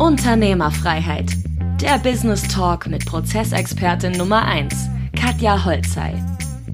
Unternehmerfreiheit. 0.00 1.30
Der 1.78 1.98
Business 1.98 2.48
Talk 2.48 2.86
mit 2.86 3.04
Prozessexpertin 3.04 4.12
Nummer 4.12 4.46
1, 4.46 4.74
Katja 5.14 5.62
Holzei. 5.62 6.14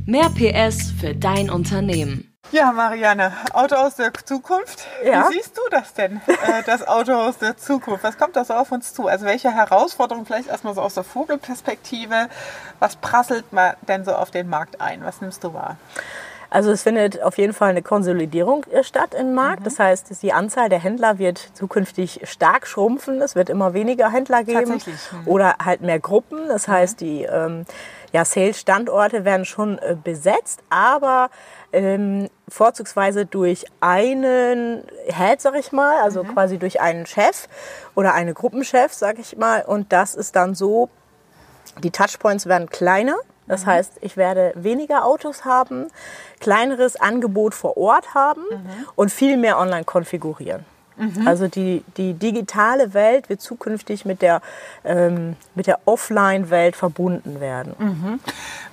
Mehr 0.05 0.31
PS 0.31 0.93
für 0.93 1.13
dein 1.13 1.51
Unternehmen. 1.51 2.33
Ja, 2.53 2.71
Marianne, 2.71 3.33
Auto 3.53 3.75
aus 3.75 3.97
der 3.97 4.15
Zukunft. 4.15 4.87
Ja. 5.05 5.29
Wie 5.29 5.35
siehst 5.35 5.59
du 5.59 5.63
das 5.73 5.93
denn, 5.95 6.21
äh, 6.29 6.63
das 6.65 6.87
Auto 6.87 7.15
aus 7.15 7.39
der 7.39 7.57
Zukunft? 7.57 8.05
Was 8.05 8.17
kommt 8.17 8.37
da 8.37 8.45
so 8.45 8.55
auf 8.55 8.71
uns 8.71 8.95
zu? 8.95 9.09
Also 9.09 9.27
welche 9.27 9.53
Herausforderungen 9.53 10.25
vielleicht 10.25 10.49
erstmal 10.49 10.77
so 10.77 10.81
aus 10.81 10.95
der 10.95 11.03
Vogelperspektive? 11.03 12.29
Was 12.79 12.95
prasselt 12.95 13.53
man 13.53 13.75
denn 13.89 14.05
so 14.05 14.13
auf 14.15 14.31
den 14.31 14.49
Markt 14.49 14.81
ein? 14.81 15.05
Was 15.05 15.21
nimmst 15.21 15.43
du 15.43 15.53
wahr? 15.53 15.79
Also 16.51 16.71
es 16.71 16.83
findet 16.83 17.23
auf 17.23 17.39
jeden 17.39 17.53
Fall 17.53 17.71
eine 17.71 17.83
Konsolidierung 17.83 18.65
äh, 18.71 18.83
statt 18.83 19.15
im 19.15 19.35
Markt. 19.35 19.67
Das 19.67 19.79
heißt, 19.79 20.23
die 20.23 20.33
Anzahl 20.33 20.69
der 20.69 20.79
Händler 20.79 21.19
wird 21.19 21.39
zukünftig 21.55 22.21
stark 22.25 22.67
schrumpfen. 22.67 23.21
Es 23.21 23.35
wird 23.35 23.51
immer 23.51 23.75
weniger 23.75 24.11
Händler 24.11 24.45
geben 24.45 24.71
Tatsächlich, 24.71 25.13
mhm. 25.13 25.29
oder 25.29 25.57
halt 25.65 25.81
mehr 25.81 25.99
Gruppen. 25.99 26.49
Das 26.49 26.69
heißt, 26.69 27.01
die 27.01 27.23
ähm, 27.23 27.65
ja, 28.13 28.25
Sales-Standorte 28.25 29.25
werden 29.25 29.45
schon 29.45 29.79
äh, 29.79 29.97
besetzt, 30.03 30.61
aber 30.71 31.31
ähm, 31.73 32.29
vorzugsweise 32.49 33.27
durch 33.27 33.67
einen 33.81 34.85
Head, 35.07 35.41
sag 35.41 35.57
ich 35.57 35.73
mal, 35.73 36.01
also 36.03 36.25
quasi 36.25 36.59
durch 36.59 36.81
einen 36.81 37.07
Chef 37.07 37.49
oder 37.95 38.15
eine 38.15 38.35
Gruppenchef, 38.35 38.93
sag 38.95 39.19
ich 39.19 39.37
mal. 39.37 39.63
Und 39.63 39.93
das 39.93 40.15
ist 40.15 40.37
dann 40.37 40.55
so, 40.55 40.89
die 41.83 41.91
Touchpoints 41.91 42.47
werden 42.47 42.71
kleiner. 42.71 43.17
Das 43.47 43.67
heißt, 43.67 43.95
ich 44.01 44.17
werde 44.17 44.53
weniger 44.57 45.05
Autos 45.05 45.45
haben, 45.45 45.87
kleineres 46.41 46.97
Angebot 46.97 47.55
vor 47.55 47.77
Ort 47.77 48.15
haben 48.15 48.43
und 48.97 49.11
viel 49.11 49.37
mehr 49.37 49.59
online 49.59 49.85
konfigurieren. 49.85 50.65
Also 51.27 51.47
die, 51.47 51.85
die 51.99 52.15
digitale 52.15 52.95
Welt 52.95 53.29
wird 53.29 53.43
zukünftig 53.43 54.07
mit 54.07 54.23
der, 54.23 54.41
ähm, 54.83 55.37
mit 55.55 55.67
der 55.67 55.81
Offline-Welt 55.85 56.75
verbunden 56.75 57.39
werden. 57.39 57.75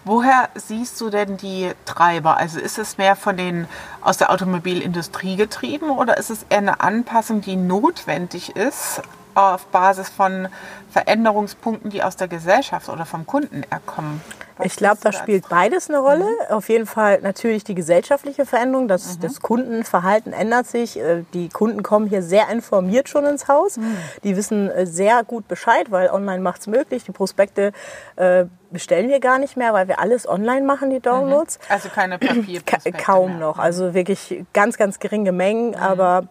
Woher 0.05 0.47
siehst 0.55 1.01
du 1.01 1.09
denn 1.09 1.35
die 1.35 1.71
Treiber? 1.85 2.37
Also 2.37 2.59
ist 2.59 2.77
es 2.79 2.97
mehr 2.97 3.17
von 3.17 3.35
den 3.35 3.67
aus 3.99 4.17
der 4.17 4.31
Automobilindustrie 4.31 5.35
getrieben 5.35 5.89
oder 5.89 6.17
ist 6.17 6.29
es 6.29 6.45
eher 6.49 6.59
eine 6.59 6.79
Anpassung, 6.79 7.41
die 7.41 7.57
notwendig 7.57 8.55
ist 8.55 9.01
auf 9.35 9.65
Basis 9.67 10.09
von 10.09 10.47
Veränderungspunkten, 10.91 11.89
die 11.89 12.03
aus 12.03 12.15
der 12.15 12.27
Gesellschaft 12.27 12.89
oder 12.89 13.05
vom 13.05 13.25
Kunden 13.25 13.63
erkommen? 13.69 14.21
Was 14.57 14.67
Ich 14.67 14.75
glaube, 14.75 14.97
da 15.01 15.11
spielt 15.11 15.49
beides 15.49 15.89
eine 15.89 15.97
Rolle. 15.97 16.27
Auf 16.49 16.69
jeden 16.69 16.85
Fall 16.85 17.19
natürlich 17.21 17.63
die 17.63 17.73
gesellschaftliche 17.73 18.45
Veränderung. 18.45 18.87
Das, 18.87 19.17
das 19.17 19.41
Kundenverhalten 19.41 20.31
ändert 20.31 20.67
sich. 20.67 20.99
Äh, 20.99 21.23
Die 21.33 21.49
Kunden 21.49 21.81
kommen 21.81 22.07
hier 22.07 22.21
sehr 22.21 22.49
informiert 22.49 23.09
schon 23.09 23.25
ins 23.25 23.47
Haus. 23.47 23.79
Die 24.23 24.37
wissen 24.37 24.69
äh, 24.69 24.85
sehr 24.85 25.23
gut 25.23 25.47
Bescheid, 25.47 25.89
weil 25.89 26.09
online 26.09 26.41
macht 26.41 26.61
es 26.61 26.67
möglich. 26.67 27.03
Die 27.03 27.11
Prospekte 27.11 27.71
äh, 28.15 28.45
bestellen 28.69 29.09
wir 29.09 29.19
gar 29.19 29.39
nicht 29.39 29.57
mehr, 29.57 29.73
weil 29.73 29.87
wir 29.87 29.99
alles 29.99 30.27
online 30.29 30.65
machen, 30.65 30.91
die 30.91 30.99
Downloads. 30.99 31.57
Also 31.69 31.89
keine 31.89 32.19
Papierprospekte 32.19 33.03
kaum 33.03 33.31
mehr. 33.31 33.39
noch. 33.39 33.57
Also 33.57 33.95
wirklich 33.95 34.43
ganz, 34.53 34.77
ganz 34.77 34.99
geringe 34.99 35.31
Mengen, 35.31 35.75
aber 35.75 36.27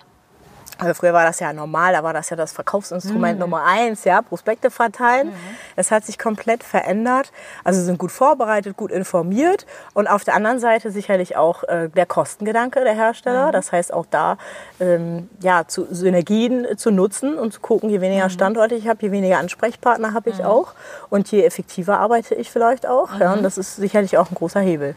also 0.83 0.95
früher 0.95 1.13
war 1.13 1.25
das 1.25 1.39
ja 1.41 1.53
normal, 1.53 1.93
da 1.93 2.03
war 2.03 2.13
das 2.13 2.29
ja 2.31 2.37
das 2.37 2.53
Verkaufsinstrument 2.53 3.39
Nummer 3.39 3.63
eins, 3.65 4.05
ja, 4.05 4.21
Prospekte 4.21 4.71
verteilen. 4.71 5.33
Es 5.77 5.91
hat 5.91 6.05
sich 6.05 6.19
komplett 6.19 6.65
verändert. 6.65 7.33
Also 7.65 7.83
sind 7.83 7.99
gut 7.99 8.11
vorbereitet, 8.11 8.77
gut 8.77 8.91
informiert 8.91 9.67
und 9.95 10.09
auf 10.09 10.25
der 10.25 10.35
anderen 10.35 10.59
Seite 10.59 10.91
sicherlich 10.91 11.37
auch 11.37 11.63
äh, 11.65 11.89
der 11.89 12.07
Kostengedanke 12.07 12.83
der 12.83 12.95
Hersteller. 12.95 13.53
Das 13.53 13.71
heißt 13.71 13.93
auch 13.93 14.07
da 14.11 14.39
ähm, 14.81 15.29
ja, 15.41 15.67
zu 15.67 15.87
Synergien 15.91 16.67
zu 16.77 16.91
nutzen 16.91 17.39
und 17.39 17.53
zu 17.53 17.61
gucken, 17.61 17.89
je 17.89 18.01
weniger 18.01 18.29
Standorte 18.29 18.75
ich 18.75 18.89
habe, 18.89 18.99
je 19.03 19.13
weniger 19.13 19.39
Ansprechpartner 19.39 20.15
habe 20.15 20.31
ich 20.31 20.45
auch 20.45 20.75
und 21.11 21.31
je 21.31 21.45
effektiver 21.45 21.99
arbeite 21.99 22.35
ich 22.35 22.51
vielleicht 22.51 22.87
auch. 22.87 23.19
Ja, 23.21 23.33
und 23.35 23.43
das 23.43 23.59
ist 23.59 23.77
sicherlich 23.77 24.19
auch 24.19 24.31
ein 24.31 24.35
großer 24.35 24.61
Hebel. 24.61 24.95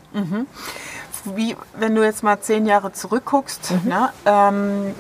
Wie, 1.35 1.55
wenn 1.77 1.95
du 1.95 2.03
jetzt 2.03 2.23
mal 2.23 2.39
zehn 2.39 2.65
Jahre 2.65 2.91
zurückguckst, 2.91 3.73
ne, 3.85 4.09
ähm, 4.25 4.93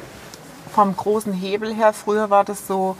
vom 0.75 0.95
großen 0.95 1.31
Hebel 1.31 1.73
her, 1.73 1.93
früher 1.93 2.29
war 2.29 2.43
das 2.43 2.67
so, 2.67 2.97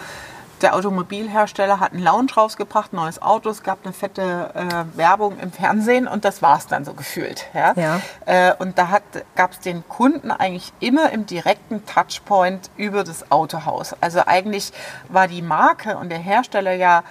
der 0.61 0.75
Automobilhersteller 0.75 1.81
hat 1.81 1.91
einen 1.91 2.01
Lounge 2.01 2.33
rausgebracht, 2.37 2.93
neues 2.93 3.21
Auto, 3.21 3.49
es 3.49 3.63
gab 3.63 3.79
eine 3.83 3.91
fette 3.91 4.51
äh, 4.55 4.97
Werbung 4.97 5.37
im 5.39 5.51
Fernsehen 5.51 6.07
und 6.07 6.23
das 6.23 6.41
war 6.41 6.57
es 6.57 6.67
dann 6.67 6.85
so 6.85 6.93
gefühlt. 6.93 7.47
Ja? 7.53 7.73
Ja. 7.75 8.01
Äh, 8.25 8.53
und 8.57 8.77
da 8.77 9.01
gab 9.35 9.51
es 9.51 9.59
den 9.59 9.85
Kunden 9.89 10.31
eigentlich 10.31 10.71
immer 10.79 11.11
im 11.11 11.25
direkten 11.25 11.85
Touchpoint 11.85 12.69
über 12.77 13.03
das 13.03 13.29
Autohaus. 13.29 13.93
Also 13.99 14.21
eigentlich 14.25 14.71
war 15.09 15.27
die 15.27 15.41
Marke 15.41 15.97
und 15.97 16.07
der 16.07 16.19
Hersteller 16.19 16.73
ja 16.73 17.03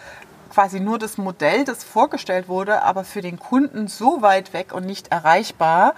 quasi 0.50 0.80
nur 0.80 0.98
das 0.98 1.18
Modell, 1.18 1.64
das 1.64 1.84
vorgestellt 1.84 2.48
wurde, 2.48 2.82
aber 2.82 3.04
für 3.04 3.20
den 3.20 3.38
Kunden 3.38 3.88
so 3.88 4.22
weit 4.22 4.52
weg 4.52 4.72
und 4.72 4.86
nicht 4.86 5.08
erreichbar, 5.08 5.94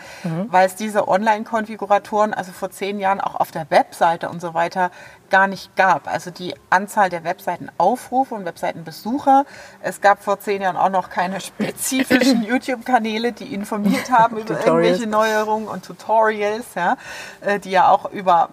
weil 0.49 0.67
es 0.67 0.75
diese 0.75 1.09
Online-Konfiguratoren, 1.09 2.35
also 2.35 2.53
vor 2.53 2.71
zehn 2.71 2.99
Jahren 2.99 3.21
auch 3.21 3.35
auf 3.35 3.51
der 3.51 3.71
Webseite 3.71 4.29
und 4.29 4.41
so 4.41 4.55
weiter, 4.55 4.91
gar 5.31 5.47
nicht 5.47 5.75
gab. 5.77 6.09
Also 6.09 6.31
die 6.31 6.55
Anzahl 6.71 7.11
der 7.11 7.25
Webseitenaufrufe 7.25 8.35
und 8.35 8.45
Webseitenbesucher. 8.45 9.45
Es 9.81 10.01
gab 10.01 10.23
vor 10.23 10.41
zehn 10.41 10.63
Jahren 10.63 10.77
auch 10.77 10.91
noch 10.91 11.11
keine 11.11 11.41
spezifischen 11.57 12.43
YouTube-Kanäle, 12.43 13.33
die 13.33 13.53
informiert 13.53 14.11
haben 14.11 14.39
über 14.39 14.65
irgendwelche 14.65 15.07
Neuerungen 15.07 15.69
und 15.69 15.85
Tutorials, 15.85 16.67
ja, 16.75 16.97
äh, 17.41 17.59
die 17.59 17.71
ja 17.71 17.89
auch 17.89 18.11
über 18.13 18.51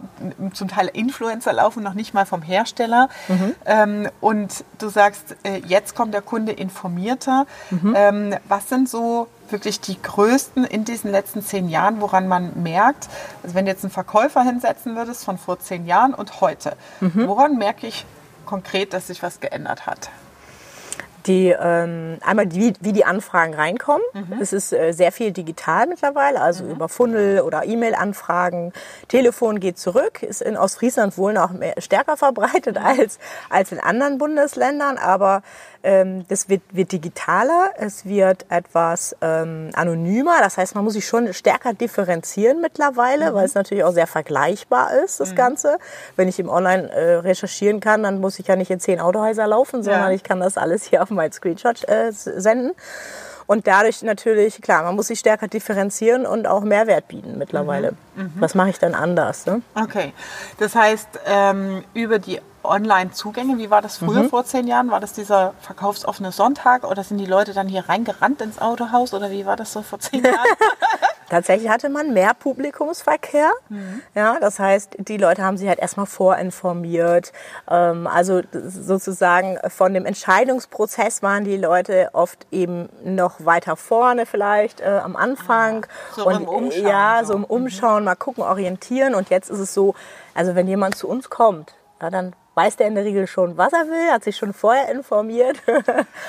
zum 0.54 0.68
Teil 0.68 0.90
Influencer 0.92 1.54
laufen, 1.54 1.84
noch 1.84 1.94
nicht 1.94 2.14
mal 2.14 2.26
vom 2.26 2.42
Hersteller. 2.42 3.10
Ähm, 3.66 4.10
und 4.22 4.64
du 4.80 4.90
sagst, 4.90 5.36
äh, 5.44 5.60
jetzt 5.94 5.98
kommt 5.98 6.14
der 6.14 6.22
Kunde 6.22 6.52
informierter. 6.52 7.46
Ähm, 7.96 8.36
was 8.48 8.70
sind 8.70 8.90
so 8.90 9.28
wirklich 9.50 9.80
die 9.80 10.02
größten 10.02 10.66
in 10.66 10.84
diesen 10.86 11.12
letzten 11.12 11.44
zehn 11.44 11.70
Jahren, 11.70 12.02
woran 12.02 12.28
man 12.28 12.64
merkt, 12.64 13.08
also 13.44 13.54
wenn 13.56 13.66
du 13.66 13.72
jetzt 13.72 13.84
einen 13.84 13.92
Verkäufer 13.92 14.42
hinsetzen 14.42 14.96
würdest 14.96 15.24
von 15.24 15.38
vor 15.38 15.60
zehn 15.60 15.86
Jahren 15.86 16.14
und 16.14 16.42
heute, 16.42 16.76
woran 17.28 17.58
merke 17.58 17.86
ich 17.86 18.06
konkret, 18.46 18.94
dass 18.94 19.08
sich 19.08 19.22
was 19.22 19.40
geändert 19.40 19.86
hat? 19.86 20.10
Die, 21.26 21.56
ähm, 21.58 22.18
einmal 22.26 22.48
die, 22.48 22.60
wie, 22.60 22.74
wie 22.82 22.92
die 22.92 23.06
Anfragen 23.06 23.54
reinkommen. 23.54 24.02
Es 24.42 24.52
ist 24.52 24.74
äh, 24.74 24.92
sehr 24.92 25.12
viel 25.12 25.32
digital 25.32 25.88
mittlerweile, 25.88 26.42
also 26.42 26.66
über 26.66 26.90
Funnel 26.90 27.40
oder 27.42 27.64
E-Mail-Anfragen. 27.64 28.74
Telefon 29.08 29.60
geht 29.60 29.78
zurück, 29.80 30.22
ist 30.24 30.42
in 30.42 30.58
Ostfriesland 30.58 31.18
wohl 31.18 31.34
noch 31.34 31.52
mehr, 31.52 31.76
stärker 31.80 32.18
verbreitet 32.18 32.78
als, 32.78 33.20
als 33.50 33.72
in 33.72 33.80
anderen 33.80 34.18
Bundesländern, 34.18 34.98
aber 34.98 35.44
ähm, 35.84 36.26
das 36.30 36.48
wird, 36.50 36.62
wird 36.72 36.92
digitaler, 36.92 37.72
es 37.78 38.06
wird 38.06 38.46
etwas 38.50 39.16
ähm, 39.22 39.70
anonymer. 39.74 40.36
Das 40.42 40.58
heißt, 40.58 40.76
man 40.76 40.84
muss 40.84 40.94
sich 40.94 41.06
schon 41.08 41.34
stärker 41.34 41.74
differenzieren 41.74 42.62
mittlerweile, 42.62 43.34
weil 43.34 43.46
es 43.46 43.54
natürlich 43.56 43.84
auch 43.84 43.92
sehr 43.92 44.08
vergleichbar 44.08 44.94
ist, 45.04 45.20
das 45.20 45.36
Ganze. 45.36 45.78
Wenn 46.16 46.28
ich 46.28 46.40
im 46.40 46.48
Online 46.50 46.90
äh, 46.90 47.16
recherchieren 47.16 47.80
kann, 47.82 48.04
dann 48.04 48.20
muss 48.22 48.40
ich 48.40 48.48
ja 48.48 48.56
nicht 48.56 48.72
in 48.72 48.80
zehn 48.80 49.00
Autohäuser 49.00 49.46
laufen, 49.48 49.84
sondern 49.84 50.04
Ja. 50.04 50.12
ich 50.12 50.24
kann 50.24 50.40
das 50.40 50.58
alles 50.58 50.84
hier 50.84 51.02
auf 51.04 51.10
meinen 51.16 51.32
Screenshot 51.32 51.88
äh, 51.88 52.12
senden. 52.12 52.74
Und 53.46 53.68
dadurch 53.68 54.02
natürlich, 54.04 54.62
klar, 54.62 54.84
man 54.84 54.96
muss 54.96 55.08
sich 55.08 55.20
stärker 55.20 55.48
differenzieren 55.48 56.26
und 56.26 56.48
auch 56.48 56.62
Mehrwert 56.62 57.10
bieten 57.10 57.38
mittlerweile. 57.38 57.94
Was 58.36 58.56
mache 58.56 58.70
ich 58.70 58.80
dann 58.80 58.96
anders? 58.96 59.46
Ne? 59.46 59.62
Okay, 59.76 60.14
das 60.60 60.76
heißt, 60.76 61.08
ähm, 61.26 61.84
über 61.94 62.20
die 62.20 62.40
Online-Zugänge, 62.64 63.58
wie 63.58 63.70
war 63.70 63.82
das 63.82 63.98
früher 63.98 64.30
vor 64.30 64.46
zehn 64.46 64.68
Jahren? 64.68 64.90
War 64.90 65.02
das 65.02 65.14
dieser 65.14 65.54
verkaufsoffene 65.60 66.32
Sonntag 66.32 66.86
oder 66.86 67.04
sind 67.04 67.18
die 67.18 67.26
Leute 67.26 67.54
dann 67.54 67.68
hier 67.68 67.90
reingerannt 67.90 68.42
ins 68.42 68.60
Autohaus 68.60 69.14
oder 69.14 69.32
wie 69.32 69.46
war 69.46 69.58
das 69.58 69.74
so 69.74 69.82
vor 69.82 70.00
zehn 70.00 70.24
Jahren? 70.24 70.38
Tatsächlich 71.30 71.70
hatte 71.70 71.90
man 71.90 72.14
mehr 72.14 72.34
Publikumsverkehr. 72.34 73.52
Ja, 74.16 74.38
das 74.40 74.60
heißt, 74.60 74.96
die 75.00 75.18
Leute 75.18 75.44
haben 75.44 75.58
sich 75.58 75.68
halt 75.68 75.80
erstmal 75.80 76.06
vorinformiert. 76.06 77.32
Ähm, 77.70 78.08
also 78.08 78.42
sozusagen 78.52 79.58
von 79.70 79.94
dem 79.94 80.06
Entscheidungsprozess 80.06 81.24
waren 81.24 81.44
die 81.44 81.58
Leute 81.58 82.10
oft 82.14 82.46
eben 82.52 82.90
noch 83.04 83.46
weiter 83.46 83.76
vorne 83.76 84.26
vielleicht 84.26 84.82
äh, 84.82 85.00
am 85.04 85.16
Anfang. 85.16 85.86
So 86.16 86.30
im 86.30 86.48
Umschauen 86.48 86.86
Ja, 86.86 87.22
so. 87.24 87.34
im 87.34 87.44
Umschauen, 87.44 88.04
mal 88.04 88.16
gucken, 88.16 88.44
orientieren. 88.44 89.16
Und 89.16 89.30
jetzt 89.30 89.50
ist 89.50 89.60
es 89.60 89.74
so, 89.74 89.96
also 90.34 90.56
wenn 90.56 90.68
jemand 90.68 90.96
zu 90.96 91.08
uns 91.08 91.30
kommt, 91.30 91.74
ja, 92.02 92.10
dann 92.10 92.36
weiß 92.56 92.76
der 92.76 92.88
in 92.88 92.96
der 92.96 93.04
Regel 93.04 93.28
schon, 93.28 93.58
was 93.58 93.74
er 93.74 93.88
will, 93.88 94.12
hat 94.12 94.24
sich 94.24 94.38
schon 94.38 94.54
vorher 94.54 94.90
informiert. 94.90 95.58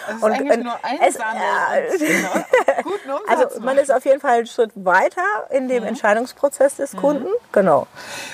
Das 0.07 0.17
ist 0.17 0.25
eigentlich 0.25 0.65
nur 0.65 0.85
ein 0.85 0.99
es, 1.01 1.17
und, 1.17 2.85
guten 2.85 3.11
Umsatz 3.11 3.29
Also 3.29 3.61
man 3.61 3.79
ist 3.79 3.93
auf 3.93 4.05
jeden 4.05 4.21
Fall 4.21 4.39
einen 4.39 4.47
Schritt 4.47 4.71
weiter 4.75 5.23
in 5.51 5.69
dem 5.69 5.85
Entscheidungsprozess 5.85 6.77
des 6.77 6.97
Kunden. 6.97 7.29
Genau. 7.53 7.87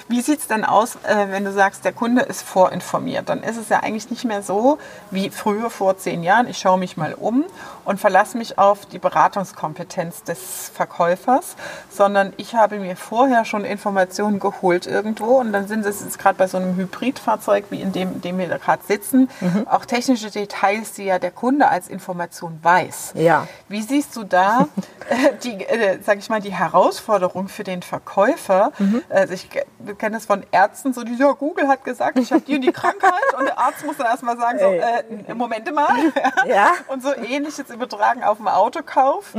Wie 0.08 0.20
sieht 0.20 0.40
es 0.40 0.46
denn 0.48 0.64
aus, 0.64 0.96
äh, 1.04 1.26
wenn 1.30 1.44
du 1.44 1.52
sagst, 1.52 1.84
der 1.84 1.92
Kunde 1.92 2.22
ist 2.22 2.42
vorinformiert? 2.42 3.28
Dann 3.28 3.42
ist 3.42 3.56
es 3.56 3.68
ja 3.68 3.80
eigentlich 3.80 4.10
nicht 4.10 4.24
mehr 4.24 4.42
so 4.42 4.78
wie 5.10 5.30
früher 5.30 5.70
vor 5.70 5.96
zehn 5.96 6.22
Jahren. 6.22 6.48
Ich 6.48 6.58
schaue 6.58 6.78
mich 6.78 6.96
mal 6.96 7.14
um 7.14 7.44
und 7.84 8.00
verlasse 8.00 8.36
mich 8.36 8.58
auf 8.58 8.86
die 8.86 8.98
Beratungskompetenz 8.98 10.22
des 10.24 10.70
Verkäufers, 10.74 11.56
sondern 11.90 12.32
ich 12.36 12.54
habe 12.54 12.78
mir 12.78 12.96
vorher 12.96 13.44
schon 13.44 13.64
Informationen 13.64 14.38
geholt 14.38 14.86
irgendwo 14.86 15.38
und 15.38 15.52
dann 15.52 15.68
sind 15.68 15.84
es 15.86 16.00
jetzt 16.00 16.18
gerade 16.18 16.36
bei 16.36 16.46
so 16.46 16.56
einem 16.56 16.76
Hybridfahrzeug, 16.76 17.66
wie 17.70 17.79
in 17.80 17.92
dem, 17.92 18.12
in 18.14 18.20
dem 18.20 18.38
wir 18.38 18.48
da 18.48 18.56
gerade 18.58 18.82
sitzen, 18.86 19.28
auch 19.68 19.84
technische 19.84 20.30
Details, 20.30 20.92
die 20.92 21.04
ja 21.04 21.18
der 21.18 21.30
Kunde 21.30 21.68
als 21.68 21.88
Information 21.88 22.58
weiß. 22.62 23.12
Ja. 23.14 23.46
Wie 23.68 23.82
siehst 23.82 24.14
du 24.16 24.24
da 24.24 24.68
äh, 25.08 25.14
die, 25.42 25.64
äh, 25.64 25.98
sag 26.02 26.18
ich 26.18 26.28
mal, 26.28 26.40
die 26.40 26.52
Herausforderung 26.54 27.48
für 27.48 27.64
den 27.64 27.82
Verkäufer? 27.82 28.72
Also 29.08 29.34
ich 29.34 29.48
ke- 29.50 29.64
kenne 29.98 30.16
es 30.16 30.26
von 30.26 30.44
Ärzten, 30.52 30.92
so 30.92 31.02
die, 31.04 31.14
ja, 31.16 31.32
Google 31.32 31.68
hat 31.68 31.84
gesagt, 31.84 32.18
ich 32.18 32.32
habe 32.32 32.42
die 32.42 32.54
und 32.56 32.62
die 32.62 32.72
Krankheit 32.72 33.12
und 33.38 33.44
der 33.46 33.58
Arzt 33.58 33.84
muss 33.84 33.96
dann 33.96 34.06
erstmal 34.06 34.36
sagen, 34.36 34.58
so, 34.58 34.66
äh, 34.66 35.34
Moment 35.34 35.72
mal. 35.74 35.94
Ja. 36.46 36.72
Und 36.88 37.02
so 37.02 37.14
ähnlich 37.14 37.56
jetzt 37.58 37.70
übertragen 37.70 38.24
auf 38.24 38.38
den 38.38 38.48
Autokauf. 38.48 39.32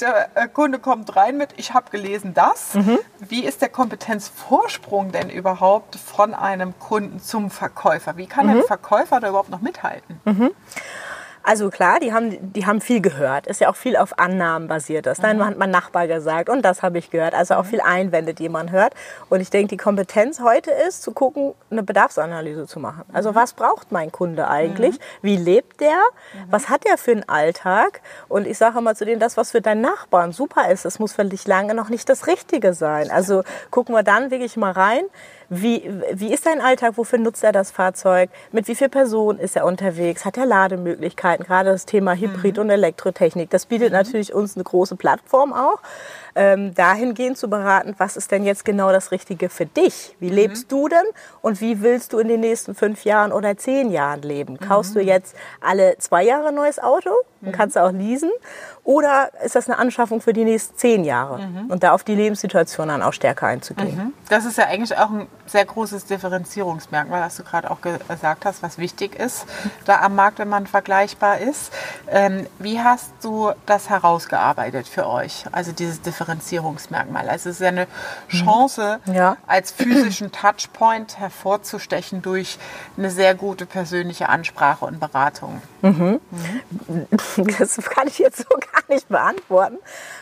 Der 0.00 0.30
äh, 0.34 0.48
Kunde 0.48 0.78
kommt 0.78 1.14
rein 1.16 1.36
mit, 1.36 1.50
ich 1.56 1.72
habe 1.72 1.90
gelesen 1.90 2.34
das. 2.34 2.74
Wie 3.20 3.44
ist 3.44 3.62
der 3.62 3.68
Kompetenzvorsprung 3.68 5.12
denn 5.12 5.30
überhaupt 5.30 5.96
von 5.96 6.34
einem 6.34 6.78
Kunden 6.78 7.20
zum 7.20 7.50
Verkäufer? 7.50 8.16
Wie 8.16 8.26
kann 8.26 8.48
ein 8.48 8.62
Verkäufer 8.64 9.20
da 9.20 9.28
überhaupt 9.28 9.50
noch 9.50 9.60
mithalten? 9.60 10.20
Also 11.46 11.68
klar, 11.68 12.00
die 12.00 12.12
haben, 12.14 12.52
die 12.54 12.64
haben 12.64 12.80
viel 12.80 13.02
gehört. 13.02 13.46
Ist 13.46 13.60
ja 13.60 13.68
auch 13.68 13.76
viel 13.76 13.96
auf 13.96 14.18
Annahmen 14.18 14.66
basiert. 14.66 15.04
Das. 15.04 15.20
Nein, 15.20 15.44
hat 15.44 15.58
mein 15.58 15.70
Nachbar 15.70 16.06
gesagt 16.08 16.48
und 16.48 16.62
das 16.62 16.82
habe 16.82 16.96
ich 16.96 17.10
gehört. 17.10 17.34
Also 17.34 17.54
auch 17.54 17.66
viel 17.66 17.82
Einwände, 17.82 18.32
die 18.32 18.48
man 18.48 18.72
hört. 18.72 18.94
Und 19.28 19.40
ich 19.40 19.50
denke, 19.50 19.68
die 19.68 19.76
Kompetenz 19.76 20.40
heute 20.40 20.70
ist, 20.70 21.02
zu 21.02 21.12
gucken, 21.12 21.52
eine 21.70 21.82
Bedarfsanalyse 21.82 22.66
zu 22.66 22.80
machen. 22.80 23.04
Also 23.12 23.34
was 23.34 23.52
braucht 23.52 23.92
mein 23.92 24.10
Kunde 24.10 24.48
eigentlich? 24.48 24.98
Wie 25.20 25.36
lebt 25.36 25.82
der? 25.82 26.00
Was 26.48 26.70
hat 26.70 26.86
er 26.86 26.96
für 26.96 27.12
einen 27.12 27.28
Alltag? 27.28 28.00
Und 28.28 28.46
ich 28.46 28.56
sage 28.56 28.78
immer 28.78 28.94
zu 28.94 29.04
denen, 29.04 29.20
das, 29.20 29.36
was 29.36 29.50
für 29.50 29.60
deinen 29.60 29.82
Nachbarn 29.82 30.32
super 30.32 30.70
ist, 30.70 30.86
das 30.86 30.98
muss 30.98 31.12
für 31.12 31.26
dich 31.26 31.46
lange 31.46 31.74
noch 31.74 31.90
nicht 31.90 32.08
das 32.08 32.26
Richtige 32.26 32.72
sein. 32.72 33.10
Also 33.10 33.42
gucken 33.70 33.94
wir 33.94 34.02
dann 34.02 34.30
wirklich 34.30 34.56
mal 34.56 34.72
rein. 34.72 35.04
Wie, 35.48 35.90
wie 36.12 36.32
ist 36.32 36.44
sein 36.44 36.60
Alltag? 36.60 36.94
Wofür 36.96 37.18
nutzt 37.18 37.44
er 37.44 37.52
das 37.52 37.70
Fahrzeug? 37.70 38.30
Mit 38.52 38.68
wie 38.68 38.74
vielen 38.74 38.90
Personen 38.90 39.38
ist 39.38 39.56
er 39.56 39.64
unterwegs? 39.64 40.24
Hat 40.24 40.36
er 40.36 40.46
Lademöglichkeiten? 40.46 41.44
Gerade 41.44 41.70
das 41.70 41.86
Thema 41.86 42.14
Hybrid- 42.14 42.58
und 42.58 42.70
Elektrotechnik. 42.70 43.50
Das 43.50 43.66
bietet 43.66 43.92
natürlich 43.92 44.32
uns 44.32 44.56
eine 44.56 44.64
große 44.64 44.96
Plattform 44.96 45.52
auch. 45.52 45.80
Ähm, 46.36 46.74
dahingehend 46.74 47.38
zu 47.38 47.48
beraten, 47.48 47.94
was 47.98 48.16
ist 48.16 48.32
denn 48.32 48.44
jetzt 48.44 48.64
genau 48.64 48.90
das 48.90 49.12
Richtige 49.12 49.48
für 49.48 49.66
dich? 49.66 50.16
Wie 50.18 50.30
lebst 50.30 50.72
du 50.72 50.88
denn 50.88 51.04
und 51.42 51.60
wie 51.60 51.80
willst 51.80 52.12
du 52.12 52.18
in 52.18 52.26
den 52.26 52.40
nächsten 52.40 52.74
fünf 52.74 53.04
Jahren 53.04 53.30
oder 53.30 53.56
zehn 53.56 53.90
Jahren 53.90 54.22
leben? 54.22 54.58
Kaufst 54.58 54.96
du 54.96 55.00
jetzt 55.00 55.36
alle 55.60 55.96
zwei 55.98 56.24
Jahre 56.24 56.48
ein 56.48 56.54
neues 56.56 56.80
Auto 56.80 57.10
und 57.44 57.52
kannst 57.52 57.76
du 57.76 57.80
auch 57.80 57.92
leasen? 57.92 58.30
Oder 58.84 59.30
ist 59.42 59.54
das 59.56 59.68
eine 59.68 59.78
Anschaffung 59.78 60.20
für 60.20 60.32
die 60.34 60.44
nächsten 60.44 60.76
zehn 60.76 61.04
Jahre? 61.04 61.40
Und 61.68 61.82
da 61.82 61.92
auf 61.92 62.04
die 62.04 62.14
Lebenssituation 62.14 62.88
dann 62.88 63.02
auch 63.02 63.12
stärker 63.14 63.46
einzugehen. 63.46 64.12
Das 64.28 64.44
ist 64.44 64.58
ja 64.58 64.66
eigentlich 64.66 64.96
auch 64.98 65.10
ein 65.10 65.26
sehr 65.46 65.64
großes 65.64 66.04
Differenzierungsmerkmal, 66.06 67.22
was 67.22 67.36
du 67.36 67.44
gerade 67.44 67.70
auch 67.70 67.80
ge- 67.80 67.98
gesagt 68.08 68.44
hast, 68.44 68.62
was 68.62 68.76
wichtig 68.78 69.18
ist, 69.18 69.46
da 69.86 70.00
am 70.00 70.14
Markt, 70.14 70.38
wenn 70.38 70.48
man 70.48 70.66
vergleichbar 70.66 71.38
ist. 71.38 71.72
Ähm, 72.10 72.46
wie 72.58 72.80
hast 72.80 73.12
du 73.22 73.52
das 73.66 73.88
herausgearbeitet 73.88 74.86
für 74.88 75.06
euch? 75.08 75.44
Also 75.52 75.72
dieses 75.72 76.02
Differenzierungsmerkmal. 76.02 77.28
Also 77.28 77.50
es 77.50 77.56
ist 77.56 77.62
ja 77.62 77.68
eine 77.68 77.86
Chance, 78.28 79.00
Ja. 79.12 79.36
als 79.46 79.70
physischen 79.70 80.30
Touchpoint 80.32 81.18
hervorzustechen 81.18 82.20
durch 82.22 82.58
eine 82.98 83.10
sehr 83.10 83.34
gute 83.34 83.64
persönliche 83.66 84.28
Ansprache 84.28 84.84
und 84.84 85.00
Beratung. 85.00 85.62
Das 87.58 87.76
kann 87.76 88.08
ich 88.08 88.18
jetzt 88.18 88.38
so 88.38 88.44
gar 88.72 88.82
nicht 88.88 89.08
beantworten. 89.08 89.78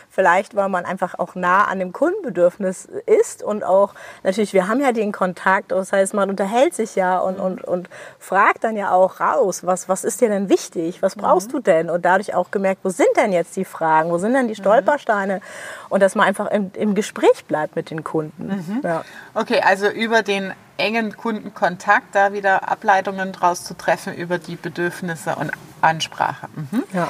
Vielleicht, 0.09 0.55
weil 0.55 0.69
man 0.69 0.85
einfach 0.85 1.17
auch 1.17 1.33
nah 1.33 1.65
an 1.65 1.79
dem 1.79 1.91
Kundenbedürfnis 1.91 2.87
ist 3.07 3.41
und 3.41 3.63
auch, 3.63 3.95
natürlich, 4.21 4.53
wir 4.53 4.67
haben 4.67 4.79
ja 4.79 4.91
den 4.91 5.11
Kontakt, 5.11 5.71
das 5.71 5.91
heißt, 5.91 6.13
man 6.13 6.29
unterhält 6.29 6.75
sich 6.75 6.95
ja 6.95 7.17
und, 7.17 7.39
und, 7.39 7.63
und 7.63 7.89
fragt 8.19 8.63
dann 8.63 8.77
ja 8.77 8.91
auch 8.91 9.19
raus, 9.19 9.65
was, 9.65 9.89
was 9.89 10.03
ist 10.03 10.21
dir 10.21 10.29
denn 10.29 10.49
wichtig, 10.49 11.01
was 11.01 11.15
brauchst 11.15 11.51
du 11.51 11.59
denn? 11.59 11.89
Und 11.89 12.05
dadurch 12.05 12.35
auch 12.35 12.51
gemerkt, 12.51 12.81
wo 12.83 12.89
sind 12.89 13.09
denn 13.17 13.33
jetzt 13.33 13.55
die 13.55 13.65
Fragen, 13.65 14.11
wo 14.11 14.19
sind 14.19 14.33
denn 14.33 14.47
die 14.47 14.55
Stolpersteine? 14.55 15.41
Und 15.89 16.03
dass 16.03 16.13
man 16.13 16.27
einfach 16.27 16.51
im, 16.51 16.69
im 16.75 16.93
Gespräch 16.93 17.45
bleibt 17.47 17.75
mit 17.75 17.89
den 17.89 18.03
Kunden. 18.03 18.81
Ja. 18.83 19.03
Okay, 19.33 19.61
also 19.65 19.87
über 19.87 20.21
den 20.21 20.53
engen 20.77 21.17
Kundenkontakt 21.17 22.13
da 22.13 22.33
wieder 22.33 22.69
Ableitungen 22.69 23.31
draus 23.31 23.63
zu 23.63 23.75
treffen 23.75 24.13
über 24.13 24.37
die 24.37 24.57
Bedürfnisse 24.57 25.35
und 25.35 25.51
Ansprache. 25.83 26.47
Mhm. 26.55 26.83
Ja. 26.93 27.07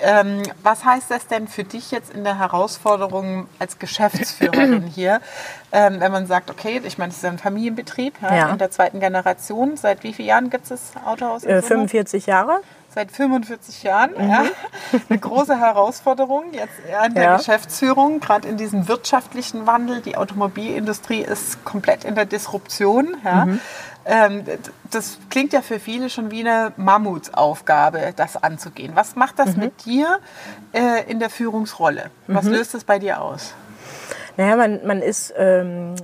Ähm, 0.00 0.42
was 0.62 0.84
heißt 0.84 1.10
das 1.10 1.26
denn 1.28 1.46
für 1.46 1.62
dich 1.64 1.90
jetzt 1.90 2.12
in 2.12 2.24
der 2.24 2.38
Herausforderung 2.38 3.46
als 3.58 3.78
Geschäftsführerin 3.78 4.82
hier, 4.82 5.20
ähm, 5.72 6.00
wenn 6.00 6.10
man 6.10 6.26
sagt, 6.26 6.50
okay, 6.50 6.80
ich 6.84 6.98
meine, 6.98 7.10
es 7.10 7.18
ist 7.18 7.24
ein 7.24 7.38
Familienbetrieb 7.38 8.14
ja, 8.22 8.34
Ja. 8.34 8.48
in 8.50 8.58
der 8.58 8.70
zweiten 8.70 8.98
Generation. 9.00 9.76
Seit 9.76 10.02
wie 10.02 10.12
vielen 10.12 10.28
Jahren 10.28 10.50
gibt 10.50 10.64
es 10.70 10.92
das 10.94 11.02
Autohaus? 11.06 11.44
in 11.44 11.50
Äh, 11.50 11.60
Summe? 11.62 11.68
45 11.88 12.26
Jahre. 12.26 12.60
Seit 12.88 13.10
45 13.10 13.82
Jahren. 13.82 14.10
Ja. 14.30 14.44
Eine 15.08 15.18
große 15.18 15.58
Herausforderung 15.58 16.44
jetzt 16.52 16.74
an 17.00 17.12
der 17.14 17.22
Ja. 17.24 17.36
Geschäftsführung, 17.38 18.20
gerade 18.20 18.46
in 18.48 18.56
diesem 18.56 18.86
wirtschaftlichen 18.86 19.66
Wandel. 19.66 20.00
Die 20.00 20.16
Automobilindustrie 20.16 21.20
ist 21.22 21.64
komplett 21.64 22.04
in 22.04 22.14
der 22.14 22.24
Disruption. 22.24 23.16
Ja. 23.24 23.48
Ähm, 24.06 24.44
das 24.90 25.18
klingt 25.30 25.52
ja 25.52 25.62
für 25.62 25.80
viele 25.80 26.10
schon 26.10 26.30
wie 26.30 26.40
eine 26.40 26.72
Mammutaufgabe, 26.76 28.12
das 28.16 28.36
anzugehen. 28.36 28.92
Was 28.94 29.16
macht 29.16 29.38
das 29.38 29.56
mit 29.56 29.84
dir 29.86 30.18
äh, 30.72 31.10
in 31.10 31.18
der 31.20 31.30
Führungsrolle? 31.30 32.10
Was 32.26 32.44
löst 32.46 32.74
es 32.74 32.84
bei 32.84 32.98
dir 32.98 33.20
aus? 33.20 33.54
Naja, 34.36 34.56
man, 34.56 34.86
man 34.86 35.00
ist, 35.00 35.32
ähm, 35.36 35.94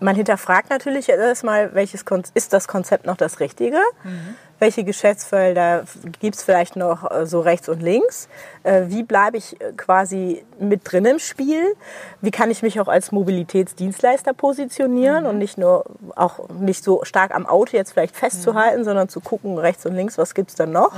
man 0.00 0.16
hinterfragt 0.16 0.70
natürlich 0.70 1.08
erstmal, 1.08 1.74
welches 1.74 2.04
Kon 2.04 2.22
ist 2.34 2.52
das 2.52 2.66
Konzept 2.66 3.06
noch 3.06 3.16
das 3.16 3.40
Richtige? 3.40 3.78
Welche 4.58 4.84
Geschäftsfelder 4.84 5.84
gibt 6.20 6.36
es 6.36 6.42
vielleicht 6.42 6.76
noch 6.76 7.10
äh, 7.10 7.26
so 7.26 7.40
rechts 7.40 7.68
und 7.68 7.82
links? 7.82 8.28
Äh, 8.64 8.84
wie 8.88 9.02
bleibe 9.02 9.36
ich 9.36 9.60
äh, 9.60 9.72
quasi 9.76 10.42
mit 10.58 10.90
drin 10.90 11.04
im 11.04 11.18
Spiel? 11.18 11.62
Wie 12.22 12.30
kann 12.30 12.50
ich 12.50 12.62
mich 12.62 12.80
auch 12.80 12.88
als 12.88 13.12
Mobilitätsdienstleister 13.12 14.32
positionieren 14.32 15.26
und 15.26 15.38
nicht 15.38 15.58
nur 15.58 15.84
auch 16.16 16.48
nicht 16.48 16.82
so 16.82 17.04
stark 17.04 17.34
am 17.34 17.46
Auto 17.46 17.76
jetzt 17.76 17.92
vielleicht 17.92 18.16
festzuhalten, 18.16 18.84
sondern 18.84 19.10
zu 19.10 19.20
gucken 19.20 19.58
rechts 19.58 19.84
und 19.84 19.94
links, 19.94 20.16
was 20.16 20.34
gibt 20.34 20.50
es 20.50 20.56
denn 20.56 20.72
noch? 20.72 20.92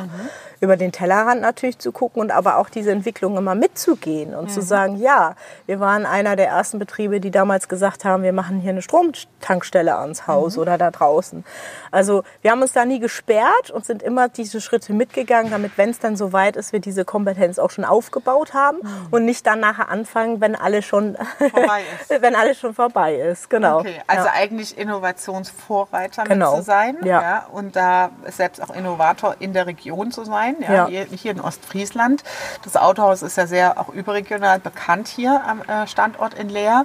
Über 0.61 0.77
den 0.77 0.93
Tellerrand 0.93 1.41
natürlich 1.41 1.79
zu 1.79 1.91
gucken 1.91 2.23
und 2.23 2.31
aber 2.31 2.59
auch 2.59 2.69
diese 2.69 2.93
Entwicklung 2.93 3.37
immer 3.37 3.57
mitzugehen 3.57 4.35
und 4.35 4.51
zu 4.51 4.63
sagen, 4.63 4.97
ja, 4.97 5.35
wir 5.67 5.81
waren 5.81 6.07
einer 6.07 6.37
der 6.37 6.47
ersten 6.47 6.79
Betriebe, 6.79 7.21
die 7.21 7.33
damals 7.33 7.69
gesagt 7.69 8.05
haben, 8.05 8.23
wir 8.23 8.33
machen 8.33 8.61
hier 8.61 8.71
eine 8.71 8.83
Stromtankstelle 8.83 9.97
ans 9.97 10.27
Haus 10.29 10.57
oder 10.57 10.79
da 10.79 10.91
draußen. 10.93 11.45
Also 11.91 12.23
wir 12.43 12.53
haben 12.53 12.63
uns 12.63 12.73
da 12.73 12.85
nie 12.85 13.01
gesperrt 13.01 13.71
und 13.73 13.85
sind 13.85 14.03
immer 14.03 14.29
diese 14.29 14.61
Schritte 14.61 14.93
mitgegangen, 14.93 15.51
damit, 15.51 15.73
wenn 15.77 15.91
es 15.91 15.99
dann 15.99 16.17
soweit 16.17 16.57
ist, 16.57 16.73
wir 16.73 16.81
diese 16.81 17.05
Kompetenz 17.05 17.56
auch 17.59 17.71
schon 17.71 17.85
aufgebaut 17.85 18.55
haben 18.55 18.79
und 19.11 19.25
nicht 19.25 19.47
dann 19.47 19.61
nachher 19.61 19.89
anfangen, 19.89 20.41
wenn 20.41 20.55
alles 20.57 20.85
schon 20.85 21.17
Vorbei 21.39 21.83
ist. 22.09 22.23
wenn 22.23 22.35
alles 22.35 22.59
schon 22.59 22.75
vorbei 22.75 23.15
ist. 23.15 23.51
Genau. 23.51 23.81
Okay, 23.81 24.01
also 24.07 24.27
ja. 24.27 24.33
eigentlich 24.35 24.77
Innovationsvorreiter 24.79 26.23
mit 26.23 26.33
Genau. 26.33 26.57
zu 26.57 26.63
sein 26.63 26.97
Ja. 27.03 27.23
ja. 27.23 27.47
und 27.53 27.77
da 27.77 28.11
selbst 28.27 28.63
auch 28.63 28.71
Innovator 28.75 29.37
in 29.39 29.53
der 29.53 29.67
Region 29.67 30.11
zu 30.11 30.25
sein, 30.25 30.57
ja. 30.61 30.87
Hier, 30.87 31.05
hier 31.05 31.33
in 31.33 31.41
Ostfriesland. 31.41 32.23
Das 32.65 32.77
Autohaus 32.77 33.23
ist 33.23 33.37
ja 33.37 33.47
sehr 33.47 33.79
auch 33.81 33.89
überregional 33.89 34.59
bekannt 34.59 35.09
hier 35.09 35.43
am 35.47 35.63
äh, 35.63 35.87
Standort 35.87 36.35
in 36.35 36.49
Leer. 36.49 36.85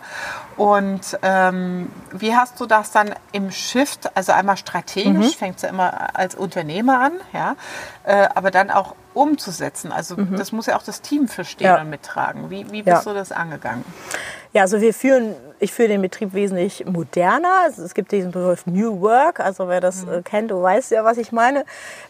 Und 0.57 1.17
ähm, 1.21 1.89
wie 2.11 2.35
hast 2.35 2.59
du 2.59 2.65
das 2.65 2.91
dann 2.91 3.13
im 3.31 3.51
Shift, 3.51 4.15
also 4.15 4.31
einmal 4.31 4.55
Mhm. 4.55 4.59
strategisch, 4.59 5.37
fängt 5.37 5.55
es 5.57 5.61
ja 5.63 5.69
immer 5.69 6.15
als 6.15 6.35
Unternehmer 6.35 6.99
an, 6.99 7.13
ja, 7.33 7.55
äh, 8.03 8.27
aber 8.35 8.51
dann 8.51 8.69
auch 8.69 8.95
umzusetzen. 9.13 9.91
Also 9.91 10.15
das 10.15 10.51
muss 10.51 10.65
ja 10.67 10.77
auch 10.77 10.83
das 10.83 11.01
Team 11.01 11.27
verstehen 11.27 11.67
Mhm. 11.71 11.75
Ja. 11.75 11.81
und 11.81 11.89
mittragen. 11.89 12.49
Wie, 12.49 12.69
wie 12.71 12.81
Ja. 12.83 12.95
bist 12.95 13.05
du 13.07 13.13
das 13.13 13.31
angegangen? 13.31 13.83
Ja, 14.53 14.63
also 14.63 14.81
wir 14.81 14.93
führen, 14.93 15.33
ich 15.59 15.71
führe 15.71 15.87
den 15.89 16.01
Betrieb 16.01 16.33
wesentlich 16.33 16.85
moderner. 16.85 17.61
Also 17.63 17.83
es 17.83 17.93
gibt 17.93 18.11
diesen 18.11 18.31
Begriff 18.31 18.65
New 18.65 18.99
Work, 18.99 19.39
also 19.39 19.69
wer 19.69 19.79
das 19.79 20.03
äh, 20.03 20.21
kennt, 20.23 20.51
du 20.51 20.61
weißt 20.61 20.91
ja, 20.91 21.03
was 21.05 21.17
ich 21.17 21.31
meine. 21.31 21.63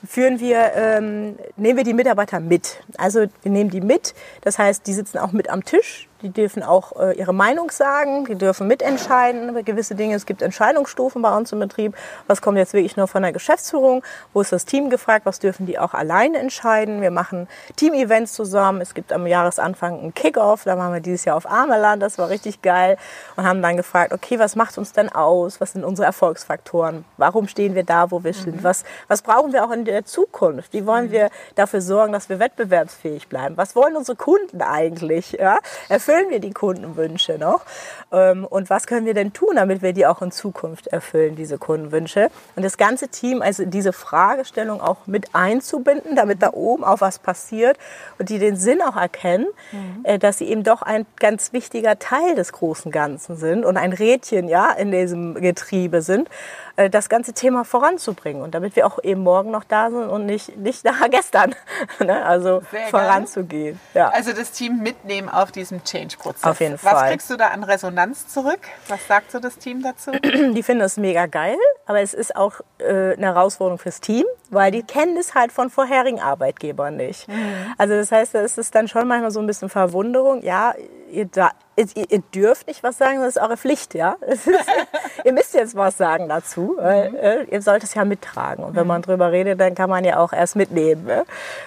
Führen 0.08 0.39
wir, 0.39 0.72
ähm, 0.75 1.38
nehmen 1.55 1.77
wir 1.77 1.84
die 1.84 1.93
Mitarbeiter 1.93 2.39
mit. 2.39 2.81
Also 2.98 3.25
wir 3.43 3.51
nehmen 3.51 3.70
die 3.70 3.81
mit, 3.81 4.15
das 4.41 4.58
heißt, 4.58 4.88
die 4.88 4.93
sitzen 4.93 5.20
auch 5.20 5.31
mit 5.34 5.50
am 5.50 5.63
Tisch. 5.63 6.08
Die 6.22 6.30
dürfen 6.30 6.62
auch 6.62 7.00
äh, 7.00 7.18
ihre 7.18 7.34
Meinung 7.34 7.72
sagen, 7.72 8.25
die 8.25 8.36
dürfen 8.36 8.68
mitentscheiden 8.68 9.50
über 9.50 9.63
gewisse 9.63 9.96
Dinge. 9.96 10.16
Es 10.16 10.28
gibt 10.28 10.44
Entscheidungsstufen 10.44 11.22
bei 11.22 11.36
uns 11.36 11.51
im 11.51 11.60
Betrieb. 11.60 11.96
Was 12.28 12.42
kommt 12.42 12.60
jetzt 12.60 12.74
wirklich 12.74 12.96
nur 12.96 13.08
von 13.08 13.24
der 13.24 13.32
Geschäftsführung? 13.32 14.04
Wo 14.34 14.42
ist 14.42 14.51
das 14.51 14.66
Team 14.66 14.92
gefragt? 14.92 15.25
Was 15.25 15.40
dürfen 15.40 15.66
die 15.66 15.80
auch 15.80 15.96
alleine 15.96 16.38
entscheiden? 16.38 17.01
Wir 17.01 17.10
machen 17.10 17.48
Team-Events 17.75 18.34
zusammen. 18.34 18.82
Es 18.82 18.94
gibt 18.94 19.12
am 19.12 19.25
Jahresanfang 19.25 20.00
einen 20.00 20.13
Kickoff. 20.13 20.63
Da 20.63 20.78
waren 20.78 20.94
wir 20.94 21.01
dieses 21.01 21.25
Jahr 21.25 21.38
auf 21.38 21.50
Ameland. 21.50 22.04
Das 22.04 22.20
war 22.20 22.30
richtig 22.30 22.62
geil. 22.62 22.98
Und 23.36 23.46
haben 23.46 23.63
dann 23.63 23.75
gefragt, 23.75 24.13
okay, 24.13 24.38
was 24.38 24.56
macht 24.56 24.78
uns 24.78 24.94
denn 24.94 25.10
aus? 25.10 25.60
Was 25.60 25.72
sind 25.72 25.84
unsere 25.84 26.06
Erfolgsfaktoren? 26.06 27.04
Warum 27.18 27.48
stehen 27.48 27.74
wir 27.74 27.84
da, 27.84 28.12
wo 28.12 28.24
wir 28.24 28.34
sind? 28.34 28.58
Mhm. 28.58 28.63
Was, 28.63 28.84
was 29.08 29.24
brauchen 29.24 29.54
wir 29.54 29.66
auch 29.66 29.72
in 29.72 29.86
der 29.86 30.06
Zukunft? 30.06 30.72
Wie 30.74 30.86
wollen 30.86 31.08
mhm. 31.08 31.12
wir 31.12 31.30
dafür 31.56 31.82
sorgen, 31.82 32.13
dass 32.13 32.30
wir 32.30 32.38
wettbewerbsfähig 32.38 33.28
bleiben? 33.28 33.58
Was 33.58 33.75
wollen 33.75 33.96
unsere 33.96 34.16
Kunden 34.16 34.62
eigentlich? 34.62 35.32
Ja? 35.32 35.58
Erfüllen 35.90 36.11
wir 36.30 36.39
die 36.39 36.51
Kundenwünsche 36.51 37.38
noch? 37.38 37.65
Ähm, 38.12 38.46
und 38.46 38.70
was 38.70 38.88
können 38.88 39.06
wir 39.06 39.13
denn 39.13 39.34
tun, 39.34 39.56
damit 39.56 39.82
wir 39.82 39.94
die 39.94 40.06
auch 40.06 40.22
in 40.22 40.32
Zukunft 40.32 40.88
erfüllen, 40.88 41.36
diese 41.36 41.58
Kundenwünsche? 41.58 42.30
Und 42.56 42.63
das 42.63 42.77
ganze 42.77 43.08
Team, 43.08 43.41
also 43.41 43.65
diese 43.65 43.94
Fragestellung 43.94 44.82
auch 44.82 45.08
mit 45.08 45.34
einzubinden, 45.34 46.15
damit 46.15 46.41
da 46.41 46.53
oben 46.53 46.84
auch 46.84 47.01
was 47.01 47.20
passiert 47.20 47.77
und 48.18 48.30
die 48.30 48.39
den 48.39 48.56
Sinn 48.56 48.82
auch 48.82 48.96
erkennen, 48.96 49.48
mhm. 49.72 50.01
Äh, 50.03 50.20
dass 50.20 50.38
sie 50.38 50.46
eben 50.46 50.63
doch 50.63 50.82
ein 50.82 51.06
ganz 51.20 51.53
wichtiger 51.53 52.00
Teil 52.00 52.36
des 52.36 52.53
großen 52.53 52.91
Ganzen 52.91 53.36
sind 53.36 53.65
und 53.65 53.77
ein 53.77 53.94
Rädchen 53.94 54.48
ja 54.48 54.72
in 54.72 54.91
diesem 54.91 55.36
Getriebe 55.36 56.01
sind 56.01 56.30
äh, 56.75 56.89
das 56.89 57.10
ganze 57.10 57.34
Thema 57.34 57.65
voranzubringen 57.65 58.41
und 58.41 58.56
damit 58.56 58.75
wir 58.75 58.88
auch 58.88 59.03
eben 59.03 59.22
morgen 59.22 59.51
noch 59.51 59.63
da 59.63 59.89
sind 59.89 60.10
und 60.10 60.25
nicht, 60.25 60.58
nicht 60.58 60.84
nach 60.91 61.10
gestern, 61.10 61.56
ne? 62.00 62.25
also 62.25 62.62
Sehr 62.72 62.88
voranzugehen. 62.88 63.80
Ja. 63.94 64.10
Also 64.10 64.34
das 64.34 64.51
Team 64.51 64.80
mitnehmen 64.80 65.30
auf 65.30 65.51
diesem 65.51 65.84
Change-Prozess. 66.01 66.43
Auf 66.43 66.60
jeden 66.60 66.77
Fall. 66.77 66.93
Was 66.93 67.10
kriegst 67.10 67.29
du 67.29 67.38
da 67.38 67.48
an 67.50 67.63
Resonanz 67.63 68.27
zurück? 68.27 68.60
Was 68.88 69.05
sagt 69.08 69.31
so 69.31 69.39
das 69.39 69.58
Team 69.58 69.84
dazu? 69.84 70.12
Die 70.53 70.63
finden 70.63 70.84
es 70.84 70.98
mega 70.98 71.25
geil, 71.27 71.58
aber 71.86 72.01
es 72.01 72.13
ist 72.13 72.36
auch 72.36 72.62
äh, 72.79 73.13
eine 73.13 73.27
Herausforderung 73.27 73.77
fürs 73.77 74.01
Team, 74.01 74.25
weil 74.50 74.72
die 74.72 74.84
kennen 74.84 75.17
es 75.17 75.36
halt 75.36 75.51
von 75.51 75.70
vorherigen 75.70 76.20
Arbeitgebern 76.20 76.98
nicht. 76.98 77.27
Mhm. 77.27 77.74
Also 77.77 77.93
das 77.93 78.12
heißt, 78.12 78.36
es 78.36 78.58
ist 78.58 78.74
dann 78.75 78.88
schon 78.88 79.08
manchmal 79.08 79.31
so 79.31 79.39
ein 79.39 79.48
bisschen 79.48 79.70
Verwunderung. 79.70 80.43
Ja, 80.43 80.74
ihr, 81.12 81.25
da, 81.25 81.51
ihr, 81.75 81.88
ihr, 81.96 82.22
dürft 82.34 82.67
nicht 82.67 82.84
was 82.84 82.98
sagen, 82.98 83.20
das 83.20 83.36
ist 83.36 83.41
eure 83.41 83.58
Pflicht, 83.58 83.93
ja. 83.93 84.13
Ist, 84.27 84.50
ihr 85.24 85.34
müsst 85.34 85.53
jetzt 85.53 85.75
was 85.75 85.98
sagen 85.98 86.27
dazu. 86.29 86.75
Weil, 86.77 87.12
mhm. 87.12 87.15
äh, 87.17 87.43
ihr 87.43 87.62
sollt 87.62 87.84
es 87.84 87.93
ja 87.93 88.05
mittragen. 88.05 88.63
Und 88.63 88.75
wenn 88.75 88.88
man 88.88 89.01
drüber 89.01 89.31
redet, 89.31 89.60
dann 89.60 89.75
kann 89.75 89.89
man 89.89 90.03
ja 90.03 90.17
auch 90.17 90.34
erst 90.34 90.55
mitnehmen. 90.55 91.05
Ne? 91.05 91.25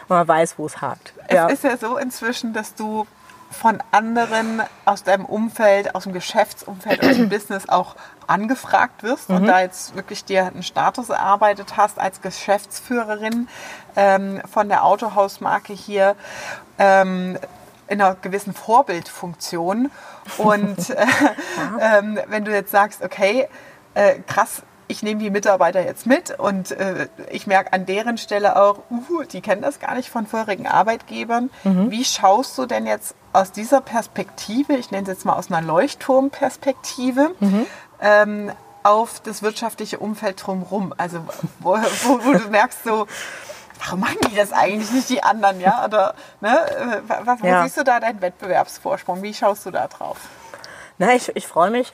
Man 0.08 0.26
weiß, 0.26 0.58
wo 0.58 0.66
es 0.66 0.80
hakt. 0.80 1.14
Es 1.28 1.34
ja. 1.34 1.48
ist 1.48 1.64
ja 1.64 1.76
so 1.76 1.96
inzwischen, 1.96 2.52
dass 2.52 2.74
du 2.74 3.06
von 3.54 3.82
anderen 3.90 4.62
aus 4.84 5.02
deinem 5.04 5.24
Umfeld, 5.24 5.94
aus 5.94 6.04
dem 6.04 6.12
Geschäftsumfeld, 6.12 7.02
aus 7.02 7.16
dem 7.16 7.28
Business 7.28 7.68
auch 7.68 7.96
angefragt 8.26 9.02
wirst 9.02 9.30
mhm. 9.30 9.36
und 9.36 9.46
da 9.46 9.60
jetzt 9.60 9.94
wirklich 9.94 10.24
dir 10.24 10.46
einen 10.46 10.62
Status 10.62 11.08
erarbeitet 11.08 11.76
hast 11.76 11.98
als 11.98 12.20
Geschäftsführerin 12.20 13.48
ähm, 13.96 14.42
von 14.50 14.68
der 14.68 14.84
Autohausmarke 14.84 15.72
hier. 15.72 16.16
Ähm, 16.78 17.38
in 17.86 18.00
einer 18.00 18.14
gewissen 18.14 18.54
Vorbildfunktion. 18.54 19.90
Und 20.38 20.90
äh, 20.90 21.02
äh, 21.78 22.02
wenn 22.28 22.44
du 22.46 22.50
jetzt 22.50 22.70
sagst, 22.70 23.02
okay, 23.02 23.46
äh, 23.94 24.20
krass, 24.26 24.62
ich 24.88 25.02
nehme 25.02 25.20
die 25.20 25.30
Mitarbeiter 25.30 25.84
jetzt 25.84 26.06
mit 26.06 26.38
und 26.38 26.70
äh, 26.72 27.08
ich 27.30 27.46
merke 27.46 27.72
an 27.72 27.86
deren 27.86 28.18
Stelle 28.18 28.56
auch, 28.56 28.78
uh, 28.90 29.22
die 29.22 29.40
kennen 29.40 29.62
das 29.62 29.80
gar 29.80 29.94
nicht 29.94 30.10
von 30.10 30.26
vorherigen 30.26 30.66
Arbeitgebern. 30.66 31.50
Mhm. 31.64 31.90
Wie 31.90 32.04
schaust 32.04 32.56
du 32.58 32.66
denn 32.66 32.86
jetzt 32.86 33.14
aus 33.34 33.52
dieser 33.52 33.80
Perspektive, 33.80 34.74
ich 34.74 34.90
nenne 34.90 35.02
es 35.02 35.08
jetzt 35.08 35.24
mal 35.24 35.34
aus 35.34 35.50
einer 35.50 35.60
Leuchtturmperspektive, 35.60 37.34
mhm. 37.40 37.66
ähm, 38.00 38.52
auf 38.82 39.20
das 39.20 39.42
wirtschaftliche 39.42 39.98
Umfeld 39.98 40.44
drumherum? 40.46 40.94
Also 40.96 41.20
wo, 41.58 41.72
wo, 41.72 42.24
wo 42.24 42.32
du 42.32 42.48
merkst 42.50 42.84
so, 42.84 43.06
warum 43.82 44.00
machen 44.00 44.18
die 44.30 44.36
das 44.36 44.52
eigentlich 44.52 44.92
nicht 44.92 45.08
die 45.08 45.22
anderen, 45.22 45.60
ja? 45.60 45.84
Oder 45.84 46.14
ne, 46.40 47.02
was, 47.24 47.42
wo 47.42 47.46
ja. 47.46 47.64
siehst 47.64 47.76
du 47.76 47.84
da 47.84 48.00
deinen 48.00 48.20
Wettbewerbsvorsprung? 48.20 49.22
Wie 49.22 49.34
schaust 49.34 49.66
du 49.66 49.70
da 49.70 49.88
drauf? 49.88 50.18
Na, 50.98 51.14
ich, 51.14 51.34
ich 51.34 51.46
freue 51.46 51.70
mich. 51.70 51.92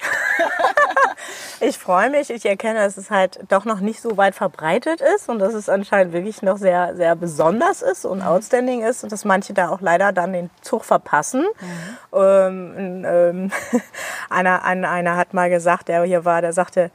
ich 1.60 1.78
freue 1.78 2.10
mich. 2.10 2.28
Ich 2.30 2.44
erkenne, 2.44 2.80
dass 2.80 2.98
es 2.98 3.10
halt 3.10 3.40
doch 3.48 3.64
noch 3.64 3.80
nicht 3.80 4.02
so 4.02 4.16
weit 4.16 4.34
verbreitet 4.34 5.00
ist 5.00 5.28
und 5.28 5.38
dass 5.38 5.54
es 5.54 5.68
anscheinend 5.70 6.12
wirklich 6.12 6.42
noch 6.42 6.58
sehr, 6.58 6.94
sehr 6.96 7.16
besonders 7.16 7.80
ist 7.80 8.04
und 8.04 8.18
mhm. 8.18 8.26
outstanding 8.26 8.82
ist 8.82 9.02
und 9.02 9.10
dass 9.10 9.24
manche 9.24 9.54
da 9.54 9.70
auch 9.70 9.80
leider 9.80 10.12
dann 10.12 10.34
den 10.34 10.50
Zug 10.60 10.84
verpassen. 10.84 11.46
Mhm. 11.60 12.18
Ähm, 12.18 13.04
ähm, 13.06 13.52
einer, 14.30 14.64
einer, 14.64 14.90
einer 14.90 15.16
hat 15.16 15.32
mal 15.32 15.48
gesagt, 15.48 15.88
der 15.88 16.04
hier 16.04 16.26
war, 16.26 16.42
der 16.42 16.52
sagte, 16.52 16.90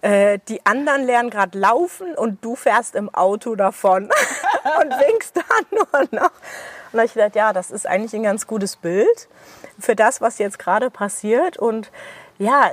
äh, 0.00 0.40
die 0.48 0.66
anderen 0.66 1.04
lernen 1.04 1.30
gerade 1.30 1.56
laufen 1.56 2.16
und 2.16 2.44
du 2.44 2.56
fährst 2.56 2.96
im 2.96 3.14
Auto 3.14 3.54
davon 3.54 4.04
und 4.80 4.90
winkst 4.90 5.36
dann 5.36 5.66
nur 5.70 6.20
noch. 6.20 6.32
Und 6.90 6.98
da 6.98 7.04
ich 7.04 7.14
gedacht, 7.14 7.36
ja, 7.36 7.52
das 7.52 7.70
ist 7.70 7.86
eigentlich 7.86 8.12
ein 8.12 8.24
ganz 8.24 8.48
gutes 8.48 8.74
Bild 8.74 9.28
für 9.82 9.96
das, 9.96 10.20
was 10.20 10.38
jetzt 10.38 10.58
gerade 10.58 10.90
passiert. 10.90 11.56
Und 11.56 11.90
ja, 12.38 12.70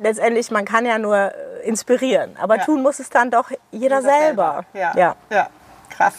letztendlich, 0.00 0.50
man 0.50 0.64
kann 0.64 0.86
ja 0.86 0.98
nur 0.98 1.32
inspirieren, 1.64 2.36
aber 2.40 2.56
ja. 2.56 2.64
tun 2.64 2.82
muss 2.82 3.00
es 3.00 3.10
dann 3.10 3.30
doch 3.30 3.50
jeder, 3.50 4.00
jeder 4.00 4.02
selber. 4.02 4.64
selber. 4.72 4.94
Ja. 4.94 4.96
ja. 4.96 5.16
ja. 5.30 5.50
Krass. 5.90 6.14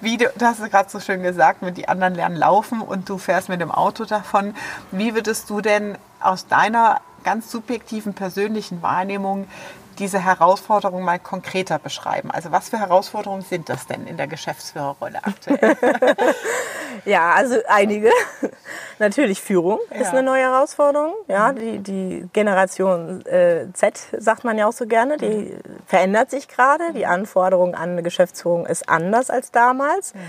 Wie 0.00 0.16
du, 0.16 0.30
du 0.36 0.46
hast 0.46 0.60
es 0.60 0.70
gerade 0.70 0.88
so 0.88 1.00
schön 1.00 1.22
gesagt, 1.22 1.62
mit 1.62 1.76
die 1.76 1.88
anderen 1.88 2.14
lernen 2.14 2.36
laufen 2.36 2.80
und 2.80 3.08
du 3.08 3.18
fährst 3.18 3.48
mit 3.48 3.60
dem 3.60 3.72
Auto 3.72 4.04
davon. 4.04 4.54
Wie 4.92 5.14
würdest 5.14 5.50
du 5.50 5.60
denn 5.60 5.98
aus 6.20 6.46
deiner 6.46 7.00
ganz 7.24 7.50
subjektiven 7.50 8.14
persönlichen 8.14 8.82
Wahrnehmung 8.82 9.48
diese 9.94 10.18
Herausforderung 10.18 11.02
mal 11.02 11.18
konkreter 11.18 11.78
beschreiben. 11.78 12.30
Also 12.30 12.52
was 12.52 12.68
für 12.68 12.78
Herausforderungen 12.78 13.42
sind 13.42 13.68
das 13.68 13.86
denn 13.86 14.06
in 14.06 14.16
der 14.16 14.26
Geschäftsführerrolle 14.26 15.24
aktuell? 15.24 15.76
ja, 17.04 17.32
also 17.32 17.56
einige. 17.68 18.10
Natürlich 18.98 19.40
Führung 19.40 19.80
ja. 19.90 20.00
ist 20.00 20.10
eine 20.10 20.22
neue 20.22 20.42
Herausforderung. 20.42 21.14
Ja, 21.28 21.52
mhm. 21.52 21.56
die, 21.56 21.78
die 21.78 22.28
Generation 22.32 23.24
äh, 23.26 23.66
Z, 23.72 23.98
sagt 24.18 24.44
man 24.44 24.56
ja 24.56 24.66
auch 24.66 24.72
so 24.72 24.86
gerne, 24.86 25.16
die 25.16 25.26
mhm. 25.26 25.60
verändert 25.86 26.30
sich 26.30 26.48
gerade. 26.48 26.92
Die 26.92 27.06
Anforderung 27.06 27.74
an 27.74 27.90
eine 27.90 28.02
Geschäftsführung 28.02 28.66
ist 28.66 28.88
anders 28.88 29.30
als 29.30 29.50
damals. 29.50 30.14
Mhm. 30.14 30.20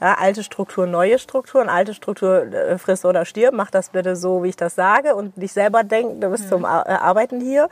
Ja, 0.00 0.14
alte 0.14 0.42
Struktur, 0.42 0.86
neue 0.86 1.18
Strukturen. 1.18 1.68
Alte 1.68 1.94
Struktur 1.94 2.52
äh, 2.52 2.78
frisst 2.78 3.04
oder 3.04 3.24
stirbt. 3.24 3.56
Mach 3.56 3.70
das 3.70 3.90
bitte 3.90 4.16
so, 4.16 4.42
wie 4.42 4.48
ich 4.48 4.56
das 4.56 4.74
sage 4.74 5.14
und 5.14 5.36
nicht 5.36 5.52
selber 5.52 5.84
denken, 5.84 6.20
du 6.20 6.30
bist 6.30 6.44
mhm. 6.44 6.48
zum 6.48 6.64
Arbeiten 6.64 7.40
hier. 7.40 7.68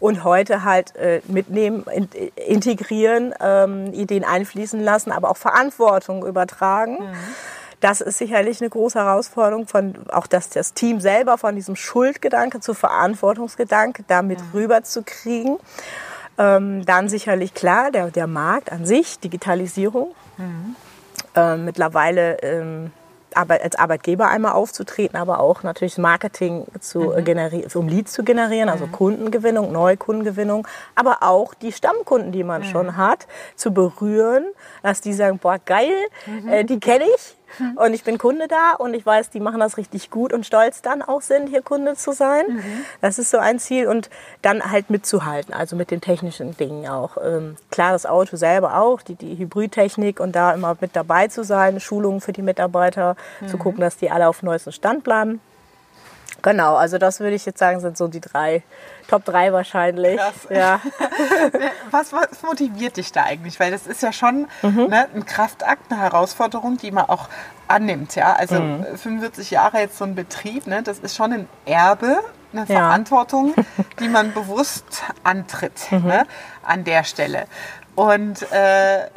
Und 0.00 0.24
heute 0.24 0.64
halt 0.64 0.93
äh, 0.94 1.20
mitnehmen, 1.26 1.84
in, 1.92 2.08
integrieren, 2.36 3.34
ähm, 3.40 3.92
Ideen 3.92 4.24
einfließen 4.24 4.80
lassen, 4.80 5.12
aber 5.12 5.30
auch 5.30 5.36
Verantwortung 5.36 6.26
übertragen. 6.26 6.98
Mhm. 7.00 7.16
Das 7.80 8.00
ist 8.00 8.18
sicherlich 8.18 8.60
eine 8.60 8.70
große 8.70 8.98
Herausforderung, 8.98 9.66
von, 9.66 9.94
auch 10.10 10.26
dass 10.26 10.48
das 10.48 10.72
Team 10.72 11.00
selber 11.00 11.36
von 11.36 11.54
diesem 11.54 11.76
Schuldgedanke 11.76 12.60
zu 12.60 12.72
Verantwortungsgedanke 12.72 14.04
damit 14.08 14.40
mhm. 14.40 14.46
rüberzukriegen. 14.54 15.58
Ähm, 16.38 16.84
dann 16.86 17.08
sicherlich 17.08 17.54
klar, 17.54 17.90
der, 17.90 18.10
der 18.10 18.26
Markt 18.26 18.72
an 18.72 18.86
sich, 18.86 19.20
Digitalisierung. 19.20 20.14
Mhm. 20.38 20.76
Ähm, 21.36 21.64
mittlerweile 21.64 22.38
ähm, 22.42 22.90
als 23.34 23.76
Arbeitgeber 23.76 24.28
einmal 24.28 24.52
aufzutreten, 24.52 25.16
aber 25.16 25.40
auch 25.40 25.62
natürlich 25.62 25.98
Marketing 25.98 26.66
zu 26.80 27.00
mhm. 27.00 27.24
generieren, 27.24 27.70
um 27.74 27.88
Leads 27.88 28.12
zu 28.12 28.24
generieren, 28.24 28.68
also 28.68 28.86
mhm. 28.86 28.92
Kundengewinnung, 28.92 29.72
Neukundengewinnung, 29.72 30.66
aber 30.94 31.18
auch 31.22 31.54
die 31.54 31.72
Stammkunden, 31.72 32.32
die 32.32 32.44
man 32.44 32.62
mhm. 32.62 32.66
schon 32.66 32.96
hat, 32.96 33.26
zu 33.56 33.72
berühren, 33.72 34.44
dass 34.82 35.00
die 35.00 35.12
sagen, 35.12 35.38
boah, 35.38 35.58
geil, 35.64 35.94
mhm. 36.26 36.48
äh, 36.48 36.64
die 36.64 36.80
kenne 36.80 37.04
ich, 37.14 37.36
Mhm. 37.58 37.76
Und 37.76 37.94
ich 37.94 38.04
bin 38.04 38.18
Kunde 38.18 38.48
da 38.48 38.72
und 38.76 38.94
ich 38.94 39.04
weiß, 39.04 39.30
die 39.30 39.40
machen 39.40 39.60
das 39.60 39.76
richtig 39.76 40.10
gut 40.10 40.32
und 40.32 40.46
stolz 40.46 40.82
dann 40.82 41.02
auch 41.02 41.22
sind, 41.22 41.48
hier 41.48 41.62
Kunde 41.62 41.94
zu 41.94 42.12
sein. 42.12 42.44
Mhm. 42.48 42.84
Das 43.00 43.18
ist 43.18 43.30
so 43.30 43.38
ein 43.38 43.58
Ziel 43.58 43.86
und 43.86 44.10
dann 44.42 44.70
halt 44.70 44.90
mitzuhalten, 44.90 45.54
also 45.54 45.76
mit 45.76 45.90
den 45.90 46.00
technischen 46.00 46.56
Dingen 46.56 46.88
auch. 46.88 47.16
Ähm, 47.22 47.56
klar, 47.70 47.92
das 47.92 48.06
Auto 48.06 48.36
selber 48.36 48.78
auch, 48.78 49.02
die, 49.02 49.14
die 49.14 49.36
Hybridtechnik 49.36 50.20
und 50.20 50.34
da 50.34 50.52
immer 50.52 50.76
mit 50.80 50.94
dabei 50.94 51.28
zu 51.28 51.44
sein, 51.44 51.80
Schulungen 51.80 52.20
für 52.20 52.32
die 52.32 52.42
Mitarbeiter, 52.42 53.16
mhm. 53.40 53.48
zu 53.48 53.58
gucken, 53.58 53.80
dass 53.80 53.96
die 53.96 54.10
alle 54.10 54.28
auf 54.28 54.42
neuestem 54.42 54.72
Stand 54.72 55.04
bleiben. 55.04 55.40
Genau, 56.44 56.76
also 56.76 56.98
das 56.98 57.20
würde 57.20 57.34
ich 57.34 57.46
jetzt 57.46 57.58
sagen, 57.58 57.80
sind 57.80 57.96
so 57.96 58.06
die 58.06 58.20
drei, 58.20 58.62
Top 59.08 59.24
3 59.24 59.54
wahrscheinlich. 59.54 60.18
Krass. 60.18 60.34
Ja. 60.50 60.78
was, 61.90 62.12
was, 62.12 62.42
motiviert 62.42 62.98
dich 62.98 63.12
da 63.12 63.24
eigentlich? 63.24 63.58
Weil 63.58 63.70
das 63.70 63.86
ist 63.86 64.02
ja 64.02 64.12
schon 64.12 64.46
mhm. 64.60 64.88
ne, 64.90 65.08
ein 65.14 65.24
Kraftakt, 65.24 65.90
eine 65.90 66.02
Herausforderung, 66.02 66.76
die 66.76 66.90
man 66.90 67.06
auch 67.06 67.30
annimmt. 67.66 68.14
Ja? 68.14 68.34
Also 68.34 68.60
mhm. 68.60 68.84
45 68.84 69.52
Jahre 69.52 69.78
jetzt 69.78 69.96
so 69.96 70.04
ein 70.04 70.14
Betrieb, 70.14 70.66
ne, 70.66 70.82
das 70.82 70.98
ist 70.98 71.16
schon 71.16 71.32
ein 71.32 71.48
Erbe, 71.64 72.20
eine 72.52 72.66
ja. 72.66 72.66
Verantwortung, 72.66 73.54
die 74.00 74.08
man 74.08 74.34
bewusst 74.34 75.02
antritt 75.22 75.90
mhm. 75.90 76.06
ne, 76.06 76.26
an 76.62 76.84
der 76.84 77.04
Stelle. 77.04 77.46
Und 77.94 78.42
äh, 78.52 79.08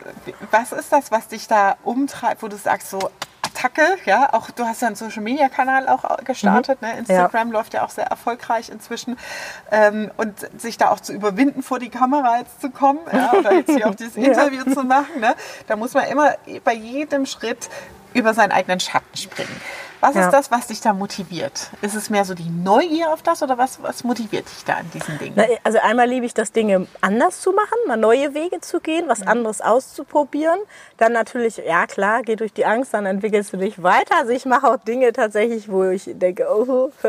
was 0.51 0.72
ist 0.72 0.93
das, 0.93 1.12
was 1.12 1.27
dich 1.27 1.50
da 1.50 1.75
umtreibt, 1.84 2.41
wo 2.41 2.48
du 2.48 2.55
sagst, 2.55 2.89
so, 2.89 3.10
Attacke, 3.58 3.98
ja, 4.06 4.34
auch 4.34 4.52
du 4.52 4.66
hast 4.66 4.82
ja 4.82 4.88
einen 4.88 4.96
Social 4.96 5.24
Media 5.24 5.50
Kanal 5.50 5.88
auch 5.88 6.18
gestartet, 6.24 6.82
mhm. 6.82 6.88
ne? 6.88 6.98
Instagram 7.00 7.48
ja. 7.48 7.54
läuft 7.54 7.74
ja 7.74 7.84
auch 7.84 7.90
sehr 7.90 8.06
erfolgreich 8.06 8.70
inzwischen 8.70 9.18
ähm, 9.72 10.12
und 10.18 10.48
sich 10.62 10.78
da 10.78 10.90
auch 10.92 11.00
zu 11.00 11.14
überwinden, 11.14 11.64
vor 11.64 11.80
die 11.80 11.90
Kamera 11.90 12.40
jetzt 12.40 12.62
zu 12.62 12.70
kommen, 12.70 13.00
ja, 13.12 13.34
oder 13.38 13.54
jetzt 13.54 13.72
hier 13.72 13.88
auch 13.88 13.96
dieses 13.96 14.16
Interview 14.16 14.64
ja. 14.66 14.74
zu 14.74 14.84
machen, 14.84 15.20
ne? 15.20 15.36
da 15.68 15.76
muss 15.76 15.94
man 15.94 16.06
immer 16.06 16.36
bei 16.64 16.74
jedem 16.74 17.26
Schritt 17.26 17.70
über 18.14 18.34
seinen 18.34 18.52
eigenen 18.52 18.80
Schatten 18.80 19.18
springen. 19.18 19.62
Was 20.00 20.16
ja. 20.16 20.25
ist 20.25 20.32
das, 20.32 20.51
was 20.51 20.68
dich 20.68 20.80
da 20.80 20.94
motiviert? 20.94 21.72
Ist 21.82 21.96
es 21.96 22.10
mehr 22.10 22.24
so 22.24 22.34
die 22.34 22.50
Neugier 22.50 23.12
auf 23.12 23.24
das 23.24 23.42
oder 23.42 23.58
was, 23.58 23.82
was 23.82 24.04
motiviert 24.04 24.46
dich 24.46 24.63
da 24.63 24.75
an 24.75 24.92
diesen 24.94 25.18
Dingen? 25.18 25.36
also 25.63 25.80
einmal 25.80 26.08
liebe 26.08 26.25
ich 26.25 26.34
das, 26.34 26.51
Dinge 26.51 26.88
anders 27.01 27.42
zu 27.42 27.51
machen, 27.51 27.77
mal 27.88 27.98
neue 27.98 28.34
Wege 28.34 28.62
zu 28.62 28.80
gehen, 28.80 29.06
was 29.08 29.22
mhm. 29.22 29.30
anderes 29.30 29.62
auszuprobieren. 29.62 30.60
Dann 30.98 31.13
natürlich, 31.13 31.58
ja 31.58 31.88
klar, 31.88 32.22
geh 32.22 32.36
durch 32.36 32.54
die 32.54 32.66
Angst, 32.66 32.94
dann 32.94 33.06
entwickelst 33.06 33.54
du 33.54 33.58
dich 33.58 33.82
weiter. 33.82 34.18
Also 34.18 34.32
ich 34.32 34.46
mache 34.46 34.68
auch 34.68 34.77
Dinge 34.77 35.13
tatsächlich, 35.13 35.70
wo 35.70 35.86
ich 35.86 36.04
denke, 36.06 36.48
oh, 36.50 36.92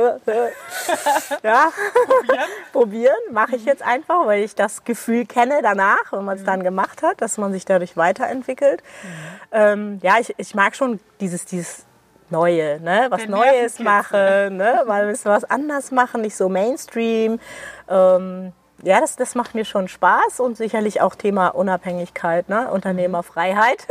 ja, 1.43 1.73
probieren, 2.07 2.49
probieren 2.73 3.17
mache 3.33 3.57
ich 3.57 3.63
mhm. 3.63 3.69
jetzt 3.69 3.83
einfach, 3.83 4.27
weil 4.27 4.43
ich 4.43 4.55
das 4.55 4.85
Gefühl 4.85 5.27
kenne 5.27 5.61
danach, 5.63 6.13
wenn 6.13 6.25
man 6.25 6.37
es 6.37 6.43
mhm. 6.43 6.47
dann 6.47 6.63
gemacht 6.63 7.03
hat, 7.03 7.21
dass 7.21 7.37
man 7.39 7.53
sich 7.53 7.65
dadurch 7.65 7.97
weiterentwickelt. 7.97 8.83
Mhm. 9.03 9.09
Ähm, 9.53 9.99
ja, 10.03 10.15
ich, 10.21 10.35
ich 10.39 10.55
mag 10.55 10.75
schon 10.75 11.01
dieses, 11.21 11.45
dieses 11.45 11.85
Neue, 12.31 12.81
ne? 12.81 13.07
was 13.11 13.23
Den 13.23 13.31
Neues 13.31 13.79
machen, 13.79 14.57
ne? 14.57 14.83
mal 14.87 15.03
ein 15.03 15.09
bisschen 15.09 15.31
was 15.31 15.45
anders 15.45 15.91
machen, 15.91 16.21
nicht 16.21 16.37
so 16.37 16.49
Mainstream. 16.49 17.41
Ähm, 17.89 18.53
ja, 18.83 19.01
das, 19.01 19.17
das 19.17 19.35
macht 19.35 19.55
mir 19.55 19.65
schon 19.65 19.89
Spaß 19.89 20.39
und 20.39 20.57
sicherlich 20.57 21.01
auch 21.01 21.17
Thema 21.17 21.49
Unabhängigkeit, 21.49 22.49
ne? 22.49 22.71
Unternehmerfreiheit. 22.71 23.87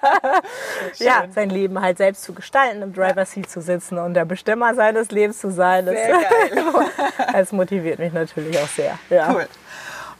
ja, 0.98 1.26
sein 1.32 1.48
Leben 1.48 1.80
halt 1.80 1.98
selbst 1.98 2.24
zu 2.24 2.32
gestalten, 2.32 2.82
im 2.82 2.92
Driver 2.92 3.24
Seat 3.24 3.48
zu 3.48 3.60
sitzen 3.60 3.98
und 3.98 4.14
der 4.14 4.24
Bestimmer 4.24 4.74
seines 4.74 5.12
Lebens 5.12 5.38
zu 5.38 5.52
sein. 5.52 5.86
Das, 5.86 5.94
sehr 5.94 6.10
geil. 6.10 6.90
das 7.32 7.52
motiviert 7.52 8.00
mich 8.00 8.12
natürlich 8.12 8.58
auch 8.58 8.68
sehr. 8.68 8.98
Ja. 9.10 9.32
Cool. 9.32 9.46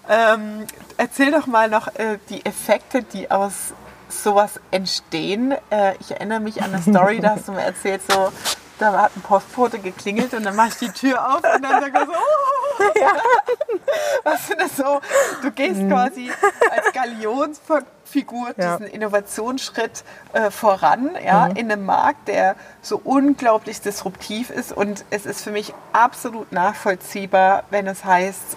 Ähm, 0.08 0.66
erzähl 0.96 1.32
doch 1.32 1.46
mal 1.46 1.68
noch 1.68 1.88
äh, 1.88 2.18
die 2.28 2.44
Effekte, 2.46 3.02
die 3.02 3.30
aus 3.30 3.74
sowas 4.10 4.60
entstehen. 4.70 5.54
Äh, 5.70 5.94
ich 6.00 6.10
erinnere 6.10 6.40
mich 6.40 6.62
an 6.62 6.74
eine 6.74 6.82
Story, 6.82 7.20
da 7.20 7.30
hast 7.30 7.48
du 7.48 7.52
mir 7.52 7.62
erzählt, 7.62 8.02
so, 8.10 8.32
da 8.78 8.92
hat 9.02 9.16
ein 9.16 9.20
Postbote 9.20 9.78
geklingelt 9.78 10.32
und 10.34 10.44
dann 10.44 10.56
mache 10.56 10.68
ich 10.68 10.76
die 10.76 10.88
Tür 10.90 11.34
auf 11.34 11.36
und 11.36 11.62
dann 11.62 11.80
sage 11.80 11.92
ich 11.94 12.06
so, 12.06 12.12
oh, 12.12 12.92
ja. 12.98 13.12
was 14.24 14.48
ist 14.48 14.60
das 14.60 14.76
so? 14.76 15.00
Du 15.42 15.50
gehst 15.50 15.80
mhm. 15.80 15.90
quasi 15.90 16.30
als 16.70 16.92
Galionsfigur 16.92 18.52
ja. 18.56 18.76
diesen 18.76 18.92
Innovationsschritt 18.92 20.04
äh, 20.32 20.50
voran, 20.50 21.10
ja, 21.24 21.48
mhm. 21.48 21.56
in 21.56 21.72
einem 21.72 21.86
Markt, 21.86 22.28
der 22.28 22.56
so 22.82 23.00
unglaublich 23.02 23.80
disruptiv 23.80 24.50
ist 24.50 24.72
und 24.72 25.04
es 25.10 25.26
ist 25.26 25.42
für 25.42 25.52
mich 25.52 25.74
absolut 25.92 26.52
nachvollziehbar, 26.52 27.64
wenn 27.70 27.86
es 27.86 28.04
heißt, 28.04 28.56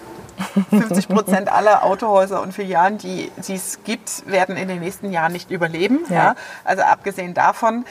50 0.70 1.08
Prozent 1.08 1.52
aller 1.52 1.84
Autohäuser 1.84 2.42
und 2.42 2.52
Filialen, 2.52 2.98
die, 2.98 3.30
die 3.46 3.54
es 3.54 3.80
gibt, 3.84 4.30
werden 4.30 4.56
in 4.56 4.68
den 4.68 4.80
nächsten 4.80 5.10
Jahren 5.12 5.32
nicht 5.32 5.50
überleben. 5.50 6.00
Ja. 6.08 6.14
ja. 6.14 6.34
Also 6.64 6.82
abgesehen 6.82 7.34
davon, 7.34 7.84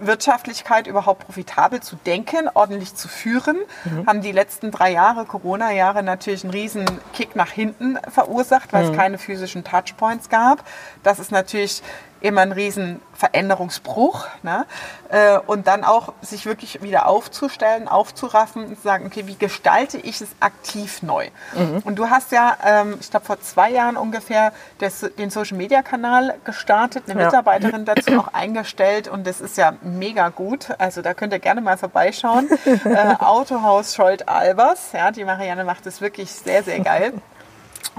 Wirtschaftlichkeit 0.00 0.86
überhaupt 0.86 1.26
profitabel 1.26 1.80
zu 1.80 1.96
denken, 1.96 2.48
ordentlich 2.54 2.94
zu 2.94 3.06
führen, 3.06 3.58
mhm. 3.84 4.06
haben 4.06 4.22
die 4.22 4.32
letzten 4.32 4.70
drei 4.70 4.92
Jahre, 4.92 5.26
Corona-Jahre, 5.26 6.02
natürlich 6.02 6.42
einen 6.42 6.52
riesen 6.52 6.86
Kick 7.12 7.36
nach 7.36 7.50
hinten 7.50 7.98
verursacht, 8.08 8.72
weil 8.72 8.86
mhm. 8.86 8.90
es 8.90 8.96
keine 8.96 9.18
physischen 9.18 9.62
Touchpoints 9.62 10.28
gab. 10.28 10.64
Das 11.02 11.18
ist 11.18 11.30
natürlich 11.30 11.82
immer 12.20 12.42
ein 12.42 12.52
riesen 12.52 13.00
Veränderungsbruch. 13.14 14.26
Ne? 14.42 14.66
Äh, 15.08 15.38
und 15.38 15.66
dann 15.66 15.84
auch 15.84 16.12
sich 16.22 16.46
wirklich 16.46 16.82
wieder 16.82 17.06
aufzustellen, 17.06 17.88
aufzuraffen 17.88 18.64
und 18.66 18.76
zu 18.76 18.82
sagen, 18.82 19.06
okay, 19.06 19.26
wie 19.26 19.36
gestalte 19.36 19.98
ich 19.98 20.20
es 20.20 20.30
aktiv 20.40 21.02
neu? 21.02 21.28
Mhm. 21.54 21.82
Und 21.84 21.96
du 21.96 22.08
hast 22.08 22.32
ja, 22.32 22.56
ähm, 22.64 22.96
ich 23.00 23.10
glaube 23.10 23.26
vor 23.26 23.40
zwei 23.40 23.70
Jahren 23.70 23.96
ungefähr 23.96 24.52
des, 24.80 25.00
den 25.18 25.30
Social-Media-Kanal 25.30 26.36
gestartet, 26.44 27.04
eine 27.08 27.20
ja. 27.20 27.26
Mitarbeiterin 27.26 27.84
dazu 27.84 28.18
auch 28.18 28.32
eingestellt 28.32 29.08
und 29.08 29.26
das 29.26 29.40
ist 29.40 29.56
ja 29.56 29.74
mega 29.82 30.28
gut. 30.30 30.68
Also 30.78 31.02
da 31.02 31.14
könnt 31.14 31.32
ihr 31.32 31.38
gerne 31.38 31.60
mal 31.60 31.76
vorbeischauen. 31.76 32.48
äh, 32.84 33.14
Autohaus 33.18 33.94
Scholt-Albers, 33.94 34.92
ja, 34.92 35.10
die 35.10 35.24
Marianne 35.24 35.64
macht 35.64 35.86
es 35.86 36.00
wirklich 36.00 36.30
sehr, 36.32 36.62
sehr 36.62 36.80
geil. 36.80 37.12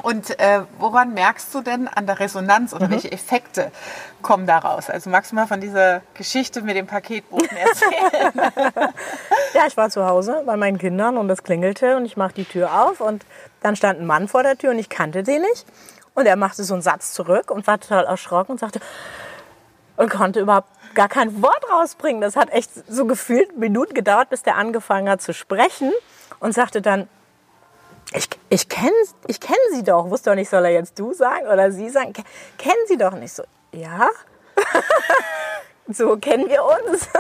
Und 0.02 0.40
äh, 0.40 0.62
woran 0.80 1.14
merkst 1.14 1.54
du 1.54 1.62
denn 1.62 1.88
an 1.88 2.06
der 2.06 2.20
Resonanz 2.20 2.74
oder 2.74 2.88
mhm. 2.88 2.92
welche 2.92 3.12
Effekte 3.12 3.72
kommen 4.22 4.48
daraus? 4.48 4.90
Also 4.90 5.10
magst 5.10 5.32
du 5.32 5.36
mal 5.36 5.48
von 5.48 5.62
dieser 5.62 6.02
Geschichte 6.14 6.62
mit 6.62 6.76
dem 6.76 6.88
Paketboten 6.88 7.56
erzählen? 7.56 8.32
ja, 9.54 9.68
ich 9.68 9.78
war 9.78 9.90
zu 9.90 10.06
Hause 10.06 10.44
bei 10.46 10.58
meinen 10.58 10.78
Kindern 10.78 11.18
und 11.18 11.30
es 11.30 11.44
klingelte 11.44 11.98
und 11.98 12.06
ich 12.06 12.18
mache 12.18 12.34
die 12.34 12.46
Tür 12.46 12.82
auf 12.84 13.02
und 13.02 13.26
dann 13.62 13.76
stand 13.76 14.00
ein 14.00 14.08
Mann 14.08 14.28
vor 14.28 14.44
der 14.44 14.58
Tür 14.58 14.72
und 14.72 14.80
ich 14.80 14.90
kannte 14.90 15.24
den 15.24 15.42
nicht. 15.42 15.66
Und 16.14 16.26
er 16.26 16.36
machte 16.36 16.64
so 16.64 16.74
einen 16.74 16.84
Satz 16.84 17.14
zurück 17.14 17.52
und 17.52 17.68
war 17.68 17.80
total 17.80 18.06
erschrocken 18.06 18.54
und 18.54 18.60
sagte, 18.60 18.80
und 19.98 20.10
konnte 20.10 20.40
überhaupt 20.40 20.70
gar 20.96 21.08
kein 21.08 21.42
Wort 21.42 21.64
rausbringen. 21.72 22.22
Das 22.22 22.36
hat 22.36 22.52
echt 22.52 22.72
so 22.90 23.06
gefühlt 23.06 23.58
Minuten 23.58 23.94
gedauert, 23.94 24.30
bis 24.30 24.42
der 24.44 24.56
angefangen 24.56 25.10
hat 25.10 25.22
zu 25.22 25.34
sprechen 25.34 25.92
und 26.40 26.54
sagte 26.54 26.82
dann, 26.82 27.08
ich, 28.14 28.28
ich 28.50 28.68
kenne 28.68 28.92
ich 29.28 29.40
kenn 29.40 29.56
sie 29.72 29.84
doch. 29.84 30.10
Wusste 30.10 30.32
doch 30.32 30.36
nicht, 30.36 30.50
soll 30.50 30.66
er 30.66 30.72
jetzt 30.72 31.00
du 31.00 31.14
sagen 31.14 31.48
oder 31.48 31.72
sie 31.72 31.90
sagen? 31.90 32.14
Kennen 32.58 32.84
sie 32.88 32.98
doch 32.98 33.14
nicht 33.14 33.34
so. 33.34 33.44
Ja? 33.72 34.10
so 35.88 36.18
kennen 36.18 36.50
wir 36.50 36.64
uns. 36.64 37.08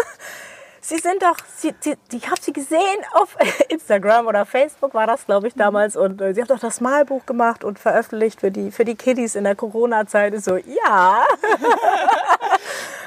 Sie 0.84 0.98
sind 0.98 1.22
doch, 1.22 1.38
sie, 1.56 1.76
sie, 1.80 1.96
ich 2.12 2.26
habe 2.28 2.42
sie 2.42 2.52
gesehen 2.52 2.80
auf 3.14 3.38
Instagram 3.70 4.26
oder 4.26 4.48
Facebook 4.48 4.96
war 4.96 5.06
das, 5.06 5.28
glaube 5.28 5.48
ich, 5.48 5.54
damals. 5.54 5.96
Und 5.96 6.20
äh, 6.20 6.34
sie 6.34 6.42
hat 6.42 6.50
doch 6.50 6.58
das 6.58 6.82
Malbuch 6.82 7.28
gemacht 7.28 7.64
und 7.64 7.78
veröffentlicht 7.78 8.42
für 8.42 8.50
die, 8.50 8.72
für 8.72 8.84
die 8.84 8.96
Kiddies 8.96 9.36
in 9.36 9.44
der 9.44 9.56
Corona-Zeit. 9.56 10.44
So, 10.44 10.58
ja. 10.58 11.24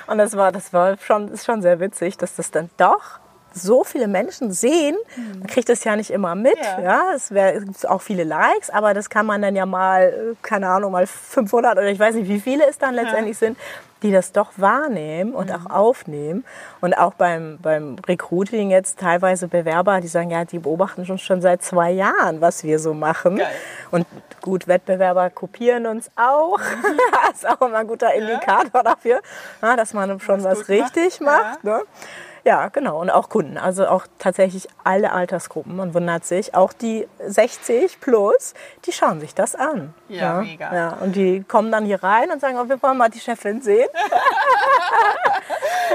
und 0.06 0.18
das 0.18 0.36
war, 0.36 0.52
das 0.52 0.72
war 0.72 0.96
schon, 0.98 1.32
ist 1.32 1.44
schon 1.44 1.62
sehr 1.62 1.80
witzig, 1.80 2.16
dass 2.16 2.36
das 2.36 2.52
dann 2.52 2.70
doch 2.76 3.18
so 3.54 3.84
viele 3.84 4.08
Menschen 4.08 4.52
sehen, 4.52 4.96
man 5.16 5.38
mhm. 5.38 5.46
kriegt 5.46 5.68
das 5.68 5.84
ja 5.84 5.96
nicht 5.96 6.10
immer 6.10 6.34
mit. 6.34 6.58
Ja. 6.58 6.80
ja? 6.80 7.02
Es 7.14 7.28
gibt 7.28 7.88
auch 7.88 8.02
viele 8.02 8.24
Likes, 8.24 8.70
aber 8.70 8.94
das 8.94 9.08
kann 9.08 9.26
man 9.26 9.42
dann 9.42 9.56
ja 9.56 9.66
mal, 9.66 10.36
keine 10.42 10.68
Ahnung, 10.68 10.92
mal 10.92 11.06
500 11.06 11.72
oder 11.72 11.88
ich 11.88 11.98
weiß 11.98 12.16
nicht, 12.16 12.28
wie 12.28 12.40
viele 12.40 12.66
es 12.68 12.78
dann 12.78 12.94
letztendlich 12.94 13.40
ja. 13.40 13.46
sind, 13.46 13.58
die 14.04 14.12
das 14.12 14.32
doch 14.32 14.52
wahrnehmen 14.58 15.32
und 15.32 15.48
mhm. 15.48 15.54
auch 15.54 15.70
aufnehmen. 15.70 16.44
Und 16.82 16.92
auch 16.92 17.14
beim, 17.14 17.58
beim 17.62 17.96
Recruiting 18.06 18.70
jetzt 18.70 18.98
teilweise 18.98 19.48
Bewerber, 19.48 20.00
die 20.02 20.08
sagen, 20.08 20.30
ja, 20.30 20.44
die 20.44 20.58
beobachten 20.58 21.06
schon, 21.06 21.18
schon 21.18 21.40
seit 21.40 21.62
zwei 21.62 21.90
Jahren, 21.90 22.42
was 22.42 22.64
wir 22.64 22.78
so 22.78 22.92
machen. 22.92 23.38
Geil. 23.38 23.48
Und 23.90 24.06
gut, 24.42 24.68
Wettbewerber 24.68 25.30
kopieren 25.30 25.86
uns 25.86 26.10
auch. 26.16 26.58
Mhm. 26.58 26.98
das 27.28 27.42
ist 27.42 27.48
auch 27.48 27.66
immer 27.66 27.78
ein 27.78 27.86
guter 27.86 28.12
Indikator 28.12 28.70
ja. 28.74 28.82
dafür, 28.82 29.20
dass 29.60 29.94
man 29.94 30.20
schon 30.20 30.44
was, 30.44 30.60
was 30.60 30.68
richtig 30.68 31.20
macht. 31.20 31.64
macht 31.64 31.64
ne? 31.64 31.80
Ja, 32.44 32.68
genau. 32.68 33.00
Und 33.00 33.10
auch 33.10 33.30
Kunden. 33.30 33.56
Also 33.56 33.86
auch 33.86 34.06
tatsächlich 34.18 34.68
alle 34.84 35.12
Altersgruppen. 35.12 35.74
Man 35.76 35.94
wundert 35.94 36.26
sich. 36.26 36.54
Auch 36.54 36.74
die 36.74 37.08
60 37.26 38.00
plus, 38.00 38.52
die 38.84 38.92
schauen 38.92 39.20
sich 39.20 39.34
das 39.34 39.54
an. 39.54 39.94
Ja, 40.08 40.18
ja, 40.18 40.40
mega. 40.42 40.74
Ja, 40.74 40.88
und 41.00 41.16
die 41.16 41.42
kommen 41.42 41.72
dann 41.72 41.86
hier 41.86 42.02
rein 42.02 42.30
und 42.30 42.40
sagen, 42.40 42.58
oh, 42.58 42.68
wir 42.68 42.82
wollen 42.82 42.98
mal 42.98 43.08
die 43.08 43.20
Chefin 43.20 43.62
sehen. 43.62 43.88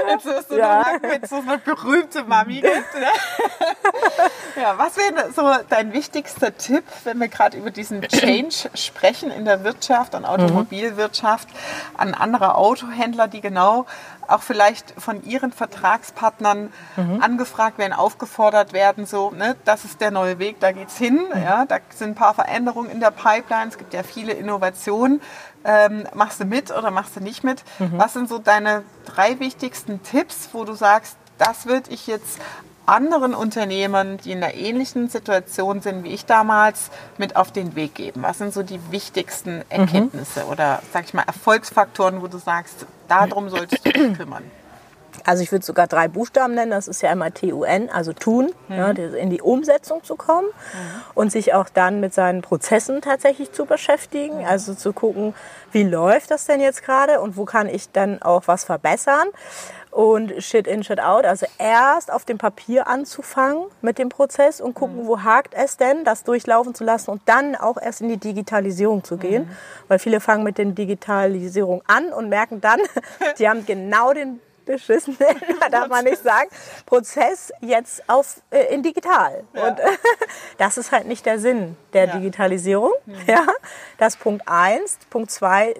jetzt 0.08 0.24
wirst 0.24 0.50
du 0.50 0.56
ja. 0.56 0.84
noch 1.00 1.28
so 1.28 1.36
eine 1.36 1.58
berühmte 1.58 2.24
Mami 2.24 2.60
ja, 4.56 4.76
was 4.76 4.96
wäre 4.96 5.32
so 5.32 5.48
dein 5.68 5.92
wichtigster 5.92 6.56
Tipp, 6.56 6.84
wenn 7.04 7.18
wir 7.18 7.28
gerade 7.28 7.56
über 7.56 7.70
diesen 7.70 8.02
Change 8.02 8.70
sprechen 8.74 9.30
in 9.30 9.44
der 9.44 9.64
Wirtschaft 9.64 10.14
und 10.14 10.24
Automobilwirtschaft 10.24 11.48
an 11.96 12.14
andere 12.14 12.56
Autohändler, 12.56 13.28
die 13.28 13.40
genau 13.40 13.86
auch 14.30 14.42
vielleicht 14.42 14.94
von 14.98 15.22
ihren 15.24 15.52
Vertragspartnern 15.52 16.72
mhm. 16.96 17.22
angefragt 17.22 17.78
werden, 17.78 17.92
aufgefordert 17.92 18.72
werden, 18.72 19.06
so, 19.06 19.30
ne, 19.30 19.56
das 19.64 19.84
ist 19.84 20.00
der 20.00 20.10
neue 20.10 20.38
Weg, 20.38 20.60
da 20.60 20.72
geht's 20.72 20.96
hin. 20.96 21.20
Mhm. 21.34 21.42
Ja, 21.42 21.66
da 21.66 21.78
sind 21.90 22.10
ein 22.10 22.14
paar 22.14 22.34
Veränderungen 22.34 22.90
in 22.90 23.00
der 23.00 23.10
Pipeline, 23.10 23.68
es 23.68 23.78
gibt 23.78 23.94
ja 23.94 24.02
viele 24.02 24.32
Innovationen. 24.32 25.20
Ähm, 25.62 26.06
machst 26.14 26.40
du 26.40 26.44
mit 26.44 26.70
oder 26.70 26.90
machst 26.90 27.16
du 27.16 27.20
nicht 27.20 27.44
mit? 27.44 27.62
Mhm. 27.78 27.98
Was 27.98 28.14
sind 28.14 28.28
so 28.28 28.38
deine 28.38 28.82
drei 29.04 29.38
wichtigsten 29.40 30.02
Tipps, 30.02 30.48
wo 30.52 30.64
du 30.64 30.72
sagst, 30.72 31.16
das 31.36 31.66
würde 31.66 31.90
ich 31.90 32.06
jetzt 32.06 32.38
anderen 32.86 33.34
Unternehmen, 33.34 34.18
die 34.18 34.32
in 34.32 34.42
einer 34.42 34.54
ähnlichen 34.54 35.08
Situation 35.08 35.80
sind 35.80 36.04
wie 36.04 36.12
ich 36.12 36.26
damals, 36.26 36.90
mit 37.18 37.36
auf 37.36 37.52
den 37.52 37.76
Weg 37.76 37.94
geben? 37.94 38.22
Was 38.22 38.38
sind 38.38 38.52
so 38.52 38.62
die 38.62 38.80
wichtigsten 38.90 39.58
mhm. 39.58 39.64
Erkenntnisse 39.68 40.44
mhm. 40.44 40.50
oder, 40.50 40.82
sag 40.92 41.04
ich 41.04 41.14
mal, 41.14 41.22
Erfolgsfaktoren, 41.22 42.22
wo 42.22 42.26
du 42.26 42.38
sagst, 42.38 42.86
darum 43.08 43.48
solltest 43.48 43.86
du 43.86 43.92
dich 43.92 44.16
kümmern? 44.16 44.44
Also 45.24 45.42
ich 45.42 45.52
würde 45.52 45.64
sogar 45.64 45.86
drei 45.86 46.08
Buchstaben 46.08 46.54
nennen. 46.54 46.70
Das 46.70 46.88
ist 46.88 47.02
ja 47.02 47.10
einmal 47.10 47.32
TUN, 47.32 47.90
also 47.90 48.12
tun, 48.12 48.52
mhm. 48.68 48.74
ja, 48.74 48.90
in 48.90 49.30
die 49.30 49.40
Umsetzung 49.40 50.02
zu 50.04 50.16
kommen 50.16 50.46
mhm. 50.46 51.02
und 51.14 51.32
sich 51.32 51.54
auch 51.54 51.68
dann 51.68 52.00
mit 52.00 52.14
seinen 52.14 52.42
Prozessen 52.42 53.00
tatsächlich 53.00 53.52
zu 53.52 53.66
beschäftigen. 53.66 54.38
Mhm. 54.38 54.46
Also 54.46 54.74
zu 54.74 54.92
gucken, 54.92 55.34
wie 55.72 55.82
läuft 55.82 56.30
das 56.30 56.46
denn 56.46 56.60
jetzt 56.60 56.82
gerade 56.82 57.20
und 57.20 57.36
wo 57.36 57.44
kann 57.44 57.68
ich 57.68 57.90
dann 57.90 58.22
auch 58.22 58.42
was 58.46 58.64
verbessern 58.64 59.28
und 59.90 60.42
Shit 60.42 60.66
in, 60.66 60.84
Shit 60.84 61.00
out. 61.00 61.24
Also 61.24 61.46
erst 61.58 62.12
auf 62.12 62.24
dem 62.24 62.38
Papier 62.38 62.86
anzufangen 62.86 63.64
mit 63.82 63.98
dem 63.98 64.08
Prozess 64.08 64.60
und 64.60 64.74
gucken, 64.74 65.02
mhm. 65.02 65.06
wo 65.06 65.22
hakt 65.22 65.54
es 65.54 65.76
denn, 65.76 66.04
das 66.04 66.24
durchlaufen 66.24 66.74
zu 66.74 66.84
lassen 66.84 67.10
und 67.10 67.22
dann 67.26 67.56
auch 67.56 67.76
erst 67.80 68.00
in 68.00 68.08
die 68.08 68.16
Digitalisierung 68.16 69.04
zu 69.04 69.16
gehen. 69.16 69.44
Mhm. 69.44 69.56
Weil 69.88 69.98
viele 69.98 70.20
fangen 70.20 70.44
mit 70.44 70.58
der 70.58 70.66
Digitalisierung 70.66 71.82
an 71.86 72.12
und 72.12 72.28
merken 72.28 72.60
dann, 72.60 72.80
die 73.38 73.48
haben 73.48 73.66
genau 73.66 74.12
den 74.12 74.40
beschissenen, 74.64 75.18
darf 75.70 75.88
man 75.88 76.04
nicht 76.04 76.22
sagen, 76.22 76.48
Prozess 76.86 77.52
jetzt 77.60 78.08
auf, 78.08 78.40
äh, 78.50 78.72
in 78.74 78.82
digital. 78.82 79.44
Ja. 79.52 79.68
Und 79.68 79.80
äh, 79.80 79.84
das 80.58 80.78
ist 80.78 80.92
halt 80.92 81.06
nicht 81.06 81.26
der 81.26 81.38
Sinn 81.38 81.76
der 81.92 82.06
ja. 82.06 82.16
Digitalisierung. 82.16 82.92
Mhm. 83.06 83.14
Ja, 83.26 83.46
das 83.98 84.16
Punkt 84.16 84.46
eins. 84.46 84.98
Punkt 85.10 85.30
zwei, 85.30 85.74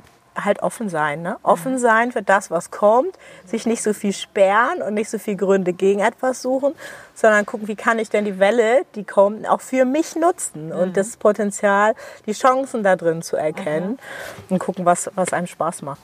halt 0.44 0.62
offen 0.62 0.88
sein. 0.88 1.22
Ne? 1.22 1.36
Offen 1.42 1.78
sein 1.78 2.12
für 2.12 2.22
das, 2.22 2.50
was 2.50 2.70
kommt, 2.70 3.18
sich 3.44 3.66
nicht 3.66 3.82
so 3.82 3.92
viel 3.92 4.12
sperren 4.12 4.82
und 4.82 4.94
nicht 4.94 5.10
so 5.10 5.18
viel 5.18 5.36
Gründe 5.36 5.72
gegen 5.72 6.00
etwas 6.00 6.42
suchen, 6.42 6.74
sondern 7.14 7.46
gucken, 7.46 7.68
wie 7.68 7.76
kann 7.76 7.98
ich 7.98 8.10
denn 8.10 8.24
die 8.24 8.38
Welle, 8.38 8.84
die 8.94 9.04
kommt, 9.04 9.48
auch 9.48 9.60
für 9.60 9.84
mich 9.84 10.16
nutzen 10.16 10.66
mhm. 10.66 10.72
und 10.72 10.96
das 10.96 11.16
Potenzial, 11.16 11.94
die 12.26 12.32
Chancen 12.32 12.82
da 12.82 12.96
drin 12.96 13.22
zu 13.22 13.36
erkennen 13.36 13.98
mhm. 14.48 14.54
und 14.54 14.58
gucken, 14.58 14.84
was, 14.84 15.10
was 15.14 15.32
einem 15.32 15.46
Spaß 15.46 15.82
macht. 15.82 16.00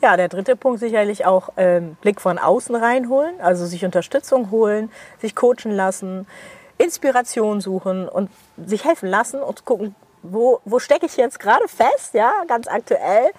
Ja, 0.00 0.16
der 0.16 0.28
dritte 0.28 0.56
Punkt 0.56 0.80
sicherlich 0.80 1.24
auch 1.26 1.50
ähm, 1.56 1.96
Blick 2.00 2.20
von 2.20 2.38
außen 2.38 2.74
reinholen, 2.74 3.40
also 3.40 3.66
sich 3.66 3.84
Unterstützung 3.84 4.50
holen, 4.50 4.90
sich 5.20 5.34
coachen 5.34 5.70
lassen, 5.70 6.26
Inspiration 6.78 7.60
suchen 7.60 8.08
und 8.08 8.30
sich 8.64 8.84
helfen 8.84 9.08
lassen 9.08 9.40
und 9.40 9.64
gucken, 9.64 9.94
wo, 10.22 10.60
wo 10.64 10.78
stecke 10.78 11.06
ich 11.06 11.16
jetzt 11.16 11.38
gerade 11.40 11.66
fest, 11.68 12.14
ja, 12.14 12.32
ganz 12.46 12.66
aktuell 12.68 13.30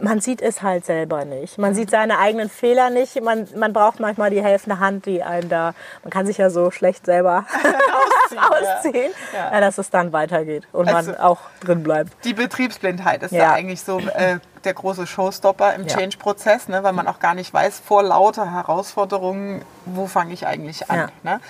man 0.00 0.20
sieht 0.20 0.42
es 0.42 0.62
halt 0.62 0.84
selber 0.84 1.24
nicht. 1.24 1.58
Man 1.58 1.74
sieht 1.74 1.90
seine 1.90 2.18
eigenen 2.18 2.48
Fehler 2.48 2.90
nicht. 2.90 3.20
Man, 3.22 3.48
man 3.56 3.72
braucht 3.72 4.00
manchmal 4.00 4.30
die 4.30 4.42
helfende 4.42 4.78
Hand, 4.78 5.06
die 5.06 5.22
einen 5.22 5.48
da, 5.48 5.74
man 6.02 6.10
kann 6.10 6.26
sich 6.26 6.38
ja 6.38 6.50
so 6.50 6.70
schlecht 6.70 7.06
selber 7.06 7.46
ausziehen, 7.48 8.38
ausziehen 8.78 9.12
ja. 9.32 9.52
Ja. 9.52 9.60
dass 9.60 9.78
es 9.78 9.90
dann 9.90 10.12
weitergeht 10.12 10.66
und 10.72 10.88
also, 10.88 11.12
man 11.12 11.20
auch 11.20 11.40
drin 11.60 11.82
bleibt. 11.82 12.12
Die 12.24 12.34
Betriebsblindheit 12.34 13.22
ist 13.22 13.32
ja, 13.32 13.38
ja 13.38 13.52
eigentlich 13.52 13.82
so 13.82 13.98
äh, 13.98 14.38
der 14.64 14.74
große 14.74 15.06
Showstopper 15.06 15.74
im 15.74 15.86
Change-Prozess, 15.86 16.68
ne, 16.68 16.82
weil 16.82 16.92
man 16.92 17.06
auch 17.06 17.20
gar 17.20 17.34
nicht 17.34 17.52
weiß, 17.52 17.80
vor 17.84 18.02
lauter 18.02 18.52
Herausforderungen, 18.52 19.62
wo 19.86 20.06
fange 20.06 20.32
ich 20.32 20.46
eigentlich 20.46 20.90
an. 20.90 21.10
Ne? 21.22 21.40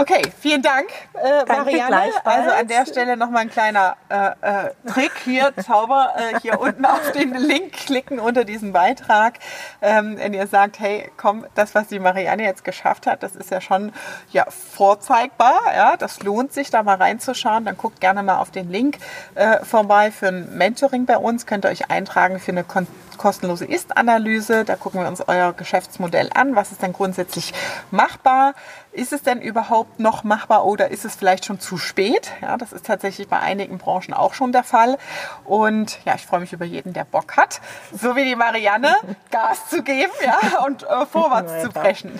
Okay, 0.00 0.22
vielen 0.40 0.62
Dank, 0.62 0.86
äh, 1.14 1.44
Marianne. 1.48 2.12
Also 2.22 2.50
an 2.50 2.68
der 2.68 2.86
Stelle 2.86 3.16
nochmal 3.16 3.42
ein 3.42 3.50
kleiner 3.50 3.96
äh, 4.08 4.28
äh, 4.42 4.70
Trick 4.86 5.10
hier, 5.24 5.52
Zauber, 5.66 6.12
äh, 6.16 6.38
hier 6.38 6.60
unten 6.60 6.84
auf 6.84 7.10
den 7.10 7.34
Link 7.34 7.72
klicken 7.72 8.20
unter 8.20 8.44
diesem 8.44 8.72
Beitrag. 8.72 9.40
Ähm, 9.82 10.16
wenn 10.16 10.34
ihr 10.34 10.46
sagt, 10.46 10.78
hey, 10.78 11.10
komm, 11.16 11.46
das, 11.56 11.74
was 11.74 11.88
die 11.88 11.98
Marianne 11.98 12.44
jetzt 12.44 12.62
geschafft 12.62 13.08
hat, 13.08 13.24
das 13.24 13.34
ist 13.34 13.50
ja 13.50 13.60
schon 13.60 13.90
ja, 14.30 14.46
vorzeigbar. 14.48 15.62
Ja, 15.74 15.96
das 15.96 16.22
lohnt 16.22 16.52
sich, 16.52 16.70
da 16.70 16.84
mal 16.84 16.98
reinzuschauen. 16.98 17.64
Dann 17.64 17.76
guckt 17.76 18.00
gerne 18.00 18.22
mal 18.22 18.38
auf 18.38 18.52
den 18.52 18.70
Link 18.70 18.98
äh, 19.34 19.64
vorbei 19.64 20.12
für 20.12 20.28
ein 20.28 20.56
Mentoring 20.56 21.06
bei 21.06 21.16
uns. 21.16 21.44
Könnt 21.44 21.64
ihr 21.64 21.70
euch 21.70 21.90
eintragen 21.90 22.38
für 22.38 22.52
eine 22.52 22.62
Kon 22.62 22.86
kostenlose 23.18 23.66
Ist-Analyse. 23.66 24.64
Da 24.64 24.76
gucken 24.76 25.00
wir 25.02 25.08
uns 25.08 25.22
euer 25.26 25.52
Geschäftsmodell 25.52 26.30
an. 26.34 26.56
Was 26.56 26.72
ist 26.72 26.80
denn 26.82 26.92
grundsätzlich 26.92 27.52
machbar? 27.90 28.54
Ist 28.92 29.12
es 29.12 29.22
denn 29.22 29.42
überhaupt 29.42 30.00
noch 30.00 30.24
machbar 30.24 30.64
oder 30.64 30.90
ist 30.90 31.04
es 31.04 31.14
vielleicht 31.14 31.44
schon 31.44 31.60
zu 31.60 31.76
spät? 31.76 32.32
Ja, 32.40 32.56
das 32.56 32.72
ist 32.72 32.86
tatsächlich 32.86 33.28
bei 33.28 33.38
einigen 33.38 33.78
Branchen 33.78 34.14
auch 34.14 34.32
schon 34.32 34.52
der 34.52 34.64
Fall. 34.64 34.96
Und 35.44 35.98
ja, 36.04 36.14
ich 36.14 36.24
freue 36.24 36.40
mich 36.40 36.52
über 36.52 36.64
jeden, 36.64 36.94
der 36.94 37.04
Bock 37.04 37.36
hat, 37.36 37.60
so 37.92 38.16
wie 38.16 38.24
die 38.24 38.36
Marianne, 38.36 38.94
Gas 39.30 39.68
zu 39.68 39.82
geben 39.82 40.12
ja, 40.24 40.64
und 40.64 40.84
äh, 40.84 41.06
vorwärts 41.06 41.62
zu 41.62 41.68
brechen. 41.68 42.18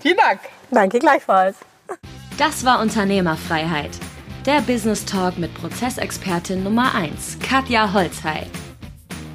Vielen 0.00 0.16
Dank. 0.16 0.40
Danke 0.70 0.98
gleichfalls. 0.98 1.56
Das 2.38 2.64
war 2.64 2.80
Unternehmerfreiheit. 2.80 3.92
Der 4.46 4.60
Business 4.60 5.04
Talk 5.06 5.38
mit 5.38 5.54
Prozessexpertin 5.54 6.62
Nummer 6.62 6.94
1, 6.94 7.38
Katja 7.40 7.92
Holzhey. 7.92 8.46